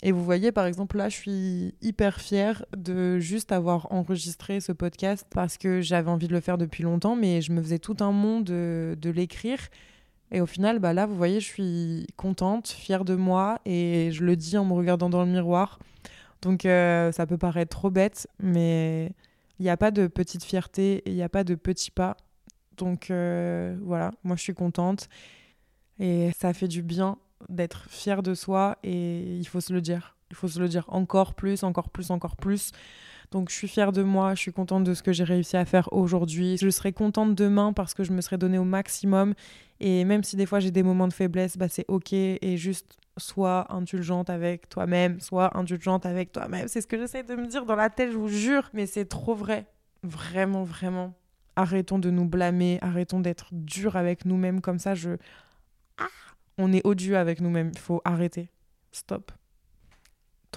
et 0.03 0.13
vous 0.13 0.23
voyez, 0.23 0.53
par 0.53 0.67
exemple, 0.67 0.99
là, 0.99 1.09
je 1.09 1.17
suis 1.17 1.75
hyper 1.81 2.21
fière 2.21 2.67
de 2.77 3.19
juste 3.21 3.53
avoir 3.53 3.91
enregistré 3.91 4.61
ce 4.61 4.73
podcast 4.73 5.27
parce 5.31 5.57
que 5.57 5.81
j'avais 5.81 6.11
envie 6.11 6.29
de 6.29 6.35
le 6.35 6.41
faire 6.41 6.59
depuis 6.59 6.83
longtemps, 6.83 7.17
mais 7.17 7.41
je 7.41 7.53
me 7.53 7.63
faisais 7.63 7.79
tout 7.79 7.97
un 8.01 8.13
monde 8.13 8.45
de, 8.45 8.99
de 9.01 9.09
l'écrire. 9.09 9.61
Et 10.31 10.41
au 10.41 10.47
final, 10.47 10.79
bah 10.79 10.93
là, 10.93 11.07
vous 11.07 11.17
voyez, 11.17 11.41
je 11.41 11.47
suis 11.47 12.07
contente, 12.17 12.69
fière 12.69 13.05
de 13.05 13.15
moi 13.15 13.61
et 13.65 14.11
je 14.13 14.25
le 14.25 14.37
dis 14.37 14.59
en 14.59 14.65
me 14.65 14.75
regardant 14.75 15.09
dans 15.09 15.25
le 15.25 15.31
miroir. 15.31 15.79
Donc 16.43 16.67
euh, 16.67 17.11
ça 17.13 17.27
peut 17.27 17.39
paraître 17.39 17.77
trop 17.77 17.91
bête, 17.91 18.29
mais 18.39 19.13
il 19.59 19.63
n'y 19.65 19.71
a 19.71 19.77
pas 19.77 19.91
de 19.91 20.07
petite 20.07 20.45
fierté 20.45 21.03
il 21.07 21.15
n'y 21.15 21.23
a 21.23 21.29
pas 21.29 21.45
de 21.45 21.55
petits 21.55 21.91
pas. 21.91 22.17
Donc 22.77 23.11
euh, 23.11 23.77
voilà, 23.83 24.13
moi 24.23 24.37
je 24.37 24.43
suis 24.43 24.55
contente 24.55 25.09
et 25.99 26.31
ça 26.39 26.53
fait 26.53 26.69
du 26.69 26.83
bien 26.83 27.19
d'être 27.49 27.89
fier 27.91 28.23
de 28.23 28.35
soi 28.35 28.79
et 28.85 29.37
il 29.37 29.47
faut 29.47 29.61
se 29.61 29.73
le 29.73 29.81
dire. 29.81 30.17
Il 30.31 30.37
faut 30.37 30.49
se 30.49 30.61
le 30.61 30.69
dire 30.69 30.85
encore 30.89 31.35
plus, 31.35 31.63
encore 31.63 31.89
plus, 31.89 32.11
encore 32.11 32.37
plus. 32.37 32.73
Donc 33.31 33.51
je 33.51 33.55
suis 33.55 33.69
fière 33.69 33.93
de 33.93 34.03
moi, 34.03 34.35
je 34.35 34.41
suis 34.41 34.53
contente 34.53 34.85
de 34.85 34.95
ce 34.95 35.03
que 35.03 35.13
j'ai 35.13 35.25
réussi 35.25 35.57
à 35.57 35.65
faire 35.65 35.93
aujourd'hui. 35.93 36.57
Je 36.57 36.71
serai 36.71 36.93
contente 36.93 37.35
demain 37.35 37.73
parce 37.73 37.95
que 37.95 38.05
je 38.05 38.13
me 38.13 38.21
serai 38.21 38.39
donné 38.39 38.59
au 38.59 38.65
maximum. 38.65 39.35
Et 39.81 40.05
même 40.05 40.25
si 40.25 40.37
des 40.37 40.47
fois 40.47 40.61
j'ai 40.61 40.71
des 40.71 40.83
moments 40.83 41.09
de 41.09 41.13
faiblesse, 41.13 41.57
bah 41.57 41.69
c'est 41.69 41.85
ok. 41.89 42.13
Et 42.13 42.57
juste 42.57 42.97
sois 43.19 43.67
indulgente 43.73 44.31
avec 44.31 44.69
toi-même, 44.69 45.21
sois 45.21 45.57
indulgente 45.57 46.07
avec 46.07 46.33
toi-même. 46.33 46.69
C'est 46.69 46.81
ce 46.81 46.87
que 46.87 46.97
j'essaie 46.97 47.23
de 47.23 47.35
me 47.35 47.47
dire 47.47 47.67
dans 47.67 47.77
la 47.77 47.91
tête, 47.91 48.13
je 48.13 48.17
vous 48.17 48.29
jure. 48.29 48.71
Mais 48.73 48.87
c'est 48.87 49.05
trop 49.05 49.35
vrai. 49.35 49.67
Vraiment, 50.03 50.65
vraiment. 50.65 51.15
Arrêtons 51.57 51.99
de 51.99 52.11
nous 52.11 52.25
blâmer, 52.25 52.79
arrêtons 52.83 53.21
d'être 53.21 53.49
durs 53.53 53.97
avec 53.97 54.25
nous-mêmes 54.25 54.61
comme 54.61 54.79
ça. 54.79 54.95
Je... 54.95 55.17
Ah, 55.99 56.07
on 56.57 56.73
est 56.73 56.87
odieux 56.87 57.17
avec 57.17 57.41
nous-mêmes. 57.41 57.73
Il 57.75 57.79
faut 57.79 58.01
arrêter. 58.05 58.49
Stop. 58.93 59.33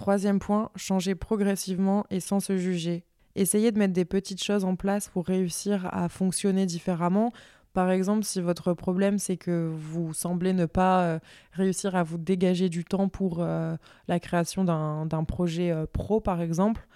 Troisième 0.02 0.40
point, 0.40 0.72
changer 0.76 1.14
progressivement 1.14 2.08
et 2.10 2.22
sans 2.22 2.40
se 2.40 2.58
juger. 2.58 3.04
Essayez 3.36 3.72
de 3.72 3.78
mettre 3.78 3.94
des 3.94 4.04
petites 4.04 4.44
choses 4.44 4.66
en 4.66 4.76
place 4.76 5.10
pour 5.10 5.28
réussir 5.28 5.88
à 5.92 6.10
fonctionner 6.10 6.66
différemment. 6.66 7.32
Par 7.74 7.92
exemple, 7.92 8.24
si 8.24 8.42
votre 8.42 8.74
problème 8.74 9.20
c'est 9.20 9.38
que 9.38 9.72
vous 9.72 10.12
semblez 10.16 10.54
ne 10.54 10.66
pas 10.66 11.04
euh, 11.04 11.20
réussir 11.52 11.96
à 11.96 12.02
vous 12.02 12.18
dégager 12.18 12.68
du 12.68 12.84
temps 12.84 13.10
pour 13.10 13.44
euh, 13.44 13.78
la 14.08 14.20
création 14.20 14.64
d'un 14.64 15.24
projet 15.24 15.70
euh, 15.70 15.86
pro, 15.86 16.20
par 16.20 16.42
exemple, 16.42 16.88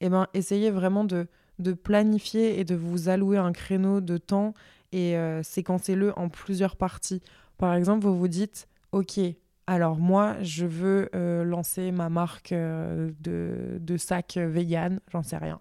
eh 0.00 0.08
ben, 0.08 0.26
essayez 0.32 0.70
vraiment 0.70 1.04
de, 1.04 1.26
de, 1.58 1.74
planifier 1.74 2.58
et 2.58 2.64
de 2.64 2.76
vous 2.76 3.10
allouer 3.10 3.36
un 3.36 3.52
créneau 3.52 4.00
de 4.00 4.16
temps 4.16 4.54
et 4.92 5.16
séquencez-le 5.42 6.18
en 6.18 6.30
plusieurs 6.30 6.76
parties. 6.76 7.20
Par 7.58 7.74
exemple, 7.74 8.06
vous 8.06 8.18
vous 8.18 8.26
dites, 8.26 8.68
OK, 8.92 9.20
alors 9.68 9.98
moi, 9.98 10.36
je 10.40 10.64
veux 10.64 11.10
euh, 11.14 11.44
lancer 11.44 11.92
ma 11.92 12.08
marque 12.08 12.52
euh, 12.52 13.10
de, 13.20 13.76
de 13.78 13.96
sacs 13.98 14.38
vegan, 14.38 14.98
j'en 15.12 15.22
sais 15.22 15.36
rien. 15.36 15.60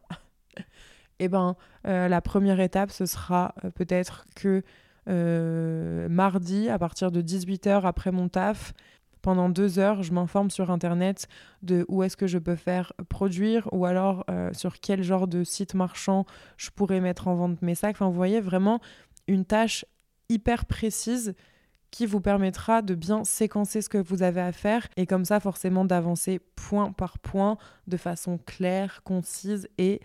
eh 1.20 1.30
euh, 1.36 2.08
la 2.08 2.22
première 2.22 2.62
étape, 2.62 2.90
ce 2.92 3.06
sera 3.06 3.54
peut-être 3.76 4.26
que 4.34 4.64
mardi, 6.10 6.70
à 6.70 6.80
partir 6.80 7.12
de 7.12 7.22
18h 7.22 7.82
après 7.84 8.12
mon 8.12 8.30
taf, 8.30 8.74
pendant 9.22 9.50
deux 9.50 9.78
heures, 9.78 10.04
je 10.04 10.14
m'informe 10.14 10.52
sur 10.52 10.72
Internet 10.72 11.28
de 11.62 11.86
où 11.90 12.02
est-ce 12.02 12.16
que 12.16 12.28
je 12.28 12.38
peux 12.38 12.56
faire 12.56 12.94
produire 13.10 13.68
ou 13.74 13.86
alors 13.86 14.26
sur 14.52 14.80
quel 14.82 15.04
genre 15.04 15.28
de 15.28 15.46
site 15.46 15.76
marchand 15.76 16.26
je 16.58 16.70
pourrais 16.72 17.00
mettre 17.00 17.30
en 17.30 17.36
vente 17.36 17.62
mes 17.62 17.74
sacs. 17.74 17.96
Enfin, 17.96 18.08
vous 18.08 18.16
voyez 18.16 18.42
vraiment 18.42 18.82
une 19.28 19.46
tâche 19.46 19.86
hyper 20.28 20.66
précise 20.66 21.36
qui 21.98 22.06
vous 22.06 22.22
permettra 22.22 22.84
de 22.84 22.94
bien 22.94 23.24
séquencer 23.24 23.82
ce 23.82 23.90
que 23.90 23.98
vous 23.98 24.22
avez 24.22 24.40
à 24.40 24.52
faire 24.52 24.88
et 24.98 25.08
comme 25.08 25.26
ça 25.26 25.40
forcément 25.40 25.84
d'avancer 25.84 26.40
point 26.56 26.92
par 26.92 27.18
point 27.18 27.58
de 27.88 27.98
façon 27.98 28.38
claire, 28.38 29.02
concise 29.04 29.68
et 29.80 30.00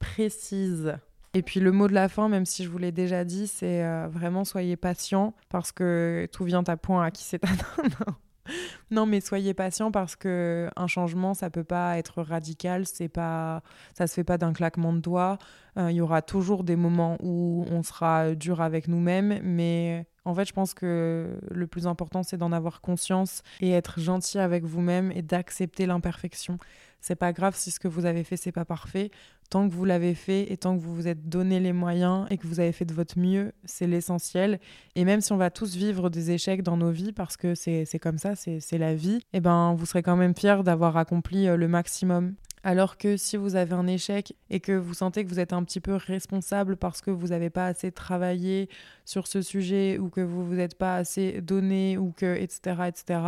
précise. 0.00 0.96
Et 1.34 1.42
puis 1.42 1.60
le 1.60 1.70
mot 1.70 1.86
de 1.86 1.94
la 1.94 2.08
fin, 2.08 2.28
même 2.28 2.46
si 2.46 2.64
je 2.64 2.68
vous 2.68 2.78
l'ai 2.78 2.90
déjà 2.90 3.22
dit, 3.24 3.46
c'est 3.46 3.84
euh, 3.84 4.08
vraiment 4.08 4.44
soyez 4.44 4.74
patient 4.74 5.34
parce 5.48 5.70
que 5.70 6.28
tout 6.32 6.42
vient 6.42 6.64
à 6.66 6.76
point 6.76 7.04
à 7.04 7.12
qui 7.12 7.22
c'est 7.22 7.40
non, 8.90 9.06
mais 9.06 9.20
soyez 9.20 9.54
patient 9.54 9.92
parce 9.92 10.16
que 10.16 10.68
un 10.74 10.88
changement, 10.88 11.32
ça 11.32 11.48
peut 11.48 11.62
pas 11.62 11.96
être 11.96 12.22
radical, 12.22 12.86
c'est 12.86 13.08
pas, 13.08 13.62
ça 13.96 14.08
se 14.08 14.14
fait 14.14 14.24
pas 14.24 14.36
d'un 14.36 14.52
claquement 14.52 14.92
de 14.92 14.98
doigts. 14.98 15.38
Euh, 15.78 15.92
il 15.92 15.96
y 15.96 16.00
aura 16.00 16.22
toujours 16.22 16.64
des 16.64 16.74
moments 16.74 17.16
où 17.22 17.64
on 17.70 17.84
sera 17.84 18.34
dur 18.34 18.60
avec 18.60 18.88
nous-mêmes, 18.88 19.38
mais 19.44 20.08
en 20.26 20.34
fait, 20.34 20.44
je 20.44 20.52
pense 20.52 20.74
que 20.74 21.38
le 21.50 21.66
plus 21.68 21.86
important, 21.86 22.24
c'est 22.24 22.36
d'en 22.36 22.50
avoir 22.50 22.80
conscience 22.80 23.42
et 23.60 23.70
être 23.70 24.00
gentil 24.00 24.38
avec 24.38 24.64
vous-même 24.64 25.12
et 25.12 25.22
d'accepter 25.22 25.86
l'imperfection. 25.86 26.58
C'est 27.00 27.14
pas 27.14 27.32
grave 27.32 27.54
si 27.54 27.70
ce 27.70 27.78
que 27.78 27.86
vous 27.86 28.06
avez 28.06 28.24
fait, 28.24 28.36
c'est 28.36 28.50
pas 28.50 28.64
parfait. 28.64 29.12
Tant 29.50 29.68
que 29.68 29.72
vous 29.72 29.84
l'avez 29.84 30.16
fait 30.16 30.50
et 30.50 30.56
tant 30.56 30.76
que 30.76 30.82
vous 30.82 30.92
vous 30.92 31.06
êtes 31.06 31.28
donné 31.28 31.60
les 31.60 31.72
moyens 31.72 32.26
et 32.30 32.38
que 32.38 32.48
vous 32.48 32.58
avez 32.58 32.72
fait 32.72 32.84
de 32.84 32.92
votre 32.92 33.16
mieux, 33.16 33.52
c'est 33.64 33.86
l'essentiel. 33.86 34.58
Et 34.96 35.04
même 35.04 35.20
si 35.20 35.32
on 35.32 35.36
va 35.36 35.50
tous 35.50 35.76
vivre 35.76 36.10
des 36.10 36.32
échecs 36.32 36.64
dans 36.64 36.76
nos 36.76 36.90
vies, 36.90 37.12
parce 37.12 37.36
que 37.36 37.54
c'est 37.54 38.00
comme 38.00 38.18
ça, 38.18 38.34
c'est 38.34 38.78
la 38.78 38.96
vie, 38.96 39.20
eh 39.32 39.38
ben, 39.38 39.74
vous 39.74 39.86
serez 39.86 40.02
quand 40.02 40.16
même 40.16 40.34
fiers 40.34 40.64
d'avoir 40.64 40.96
accompli 40.96 41.46
euh, 41.46 41.56
le 41.56 41.68
maximum. 41.68 42.34
Alors 42.66 42.98
que 42.98 43.16
si 43.16 43.36
vous 43.36 43.54
avez 43.54 43.74
un 43.74 43.86
échec 43.86 44.34
et 44.50 44.58
que 44.58 44.72
vous 44.72 44.92
sentez 44.92 45.24
que 45.24 45.28
vous 45.28 45.38
êtes 45.38 45.52
un 45.52 45.62
petit 45.62 45.78
peu 45.78 45.94
responsable 45.94 46.76
parce 46.76 47.00
que 47.00 47.12
vous 47.12 47.28
n'avez 47.28 47.48
pas 47.48 47.68
assez 47.68 47.92
travaillé 47.92 48.68
sur 49.04 49.28
ce 49.28 49.40
sujet 49.40 49.98
ou 49.98 50.08
que 50.08 50.20
vous 50.20 50.44
vous 50.44 50.58
êtes 50.58 50.76
pas 50.76 50.96
assez 50.96 51.40
donné 51.42 51.96
ou 51.96 52.10
que 52.10 52.34
etc 52.34 52.88
etc, 52.88 53.20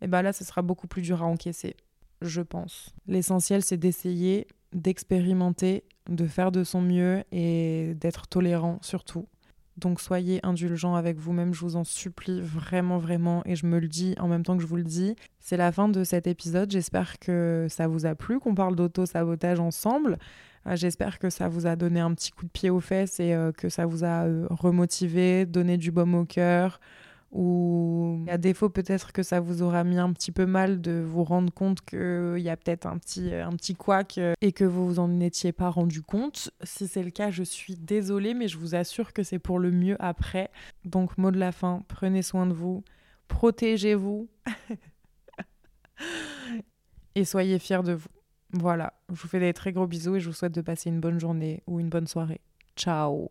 et 0.00 0.06
ben 0.06 0.22
là 0.22 0.32
ce 0.32 0.44
sera 0.44 0.62
beaucoup 0.62 0.86
plus 0.86 1.02
dur 1.02 1.24
à 1.24 1.26
encaisser, 1.26 1.74
je 2.20 2.40
pense. 2.40 2.94
L'essentiel 3.08 3.64
c'est 3.64 3.78
d'essayer, 3.78 4.46
d'expérimenter, 4.72 5.82
de 6.08 6.28
faire 6.28 6.52
de 6.52 6.62
son 6.62 6.82
mieux 6.82 7.24
et 7.32 7.94
d'être 7.96 8.28
tolérant 8.28 8.78
surtout. 8.80 9.26
Donc 9.78 10.00
soyez 10.00 10.40
indulgents 10.44 10.94
avec 10.94 11.18
vous-même, 11.18 11.54
je 11.54 11.60
vous 11.60 11.76
en 11.76 11.84
supplie 11.84 12.40
vraiment, 12.42 12.98
vraiment, 12.98 13.42
et 13.46 13.56
je 13.56 13.66
me 13.66 13.78
le 13.78 13.88
dis 13.88 14.14
en 14.18 14.28
même 14.28 14.42
temps 14.42 14.56
que 14.56 14.62
je 14.62 14.66
vous 14.66 14.76
le 14.76 14.84
dis. 14.84 15.16
C'est 15.40 15.56
la 15.56 15.72
fin 15.72 15.88
de 15.88 16.04
cet 16.04 16.26
épisode, 16.26 16.70
j'espère 16.70 17.18
que 17.18 17.66
ça 17.70 17.86
vous 17.86 18.04
a 18.04 18.14
plu, 18.14 18.38
qu'on 18.38 18.54
parle 18.54 18.76
d'auto-sabotage 18.76 19.60
ensemble. 19.60 20.18
Euh, 20.66 20.76
j'espère 20.76 21.18
que 21.18 21.30
ça 21.30 21.48
vous 21.48 21.66
a 21.66 21.76
donné 21.76 22.00
un 22.00 22.14
petit 22.14 22.30
coup 22.30 22.44
de 22.44 22.50
pied 22.50 22.70
aux 22.70 22.80
fesses 22.80 23.18
et 23.18 23.34
euh, 23.34 23.50
que 23.52 23.68
ça 23.68 23.86
vous 23.86 24.04
a 24.04 24.26
euh, 24.26 24.46
remotivé, 24.50 25.46
donné 25.46 25.76
du 25.76 25.90
baume 25.90 26.14
au 26.14 26.24
cœur, 26.24 26.80
ou 27.32 28.24
à 28.28 28.36
défaut 28.36 28.68
peut-être 28.68 29.12
que 29.12 29.22
ça 29.22 29.40
vous 29.40 29.62
aura 29.62 29.84
mis 29.84 29.98
un 29.98 30.12
petit 30.12 30.32
peu 30.32 30.44
mal 30.44 30.82
de 30.82 31.00
vous 31.00 31.24
rendre 31.24 31.52
compte 31.52 31.80
qu'il 31.80 32.38
y 32.38 32.50
a 32.50 32.56
peut-être 32.56 32.86
un 32.86 32.98
petit, 32.98 33.34
un 33.34 33.52
petit 33.52 33.74
couac 33.74 34.18
euh, 34.18 34.34
et 34.42 34.52
que 34.52 34.64
vous 34.64 34.86
vous 34.86 34.98
en 34.98 35.18
étiez 35.18 35.52
pas 35.52 35.70
rendu 35.70 36.02
compte. 36.02 36.50
Si 36.62 36.86
c'est 36.86 37.02
le 37.02 37.10
cas, 37.10 37.30
je 37.30 37.42
suis 37.42 37.76
désolée, 37.76 38.34
mais 38.34 38.48
je 38.48 38.58
vous 38.58 38.74
assure 38.74 39.14
que 39.14 39.22
c'est 39.22 39.38
pour 39.38 39.58
le 39.58 39.70
mieux 39.70 39.96
après. 39.98 40.50
Donc 40.84 41.16
mot 41.16 41.30
de 41.30 41.38
la 41.38 41.52
fin, 41.52 41.82
prenez 41.88 42.22
soin 42.22 42.46
de 42.46 42.52
vous, 42.52 42.84
protégez-vous 43.28 44.28
et 47.14 47.24
soyez 47.24 47.58
fiers 47.58 47.82
de 47.82 47.94
vous. 47.94 48.08
Voilà, 48.52 48.92
je 49.08 49.14
vous 49.14 49.28
fais 49.28 49.40
des 49.40 49.54
très 49.54 49.72
gros 49.72 49.86
bisous 49.86 50.16
et 50.16 50.20
je 50.20 50.28
vous 50.28 50.34
souhaite 50.34 50.54
de 50.54 50.60
passer 50.60 50.90
une 50.90 51.00
bonne 51.00 51.18
journée 51.18 51.62
ou 51.66 51.80
une 51.80 51.88
bonne 51.88 52.06
soirée. 52.06 52.42
Ciao 52.76 53.30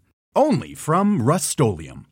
only 0.35 0.73
from 0.73 1.21
Rust-Oleum. 1.21 2.05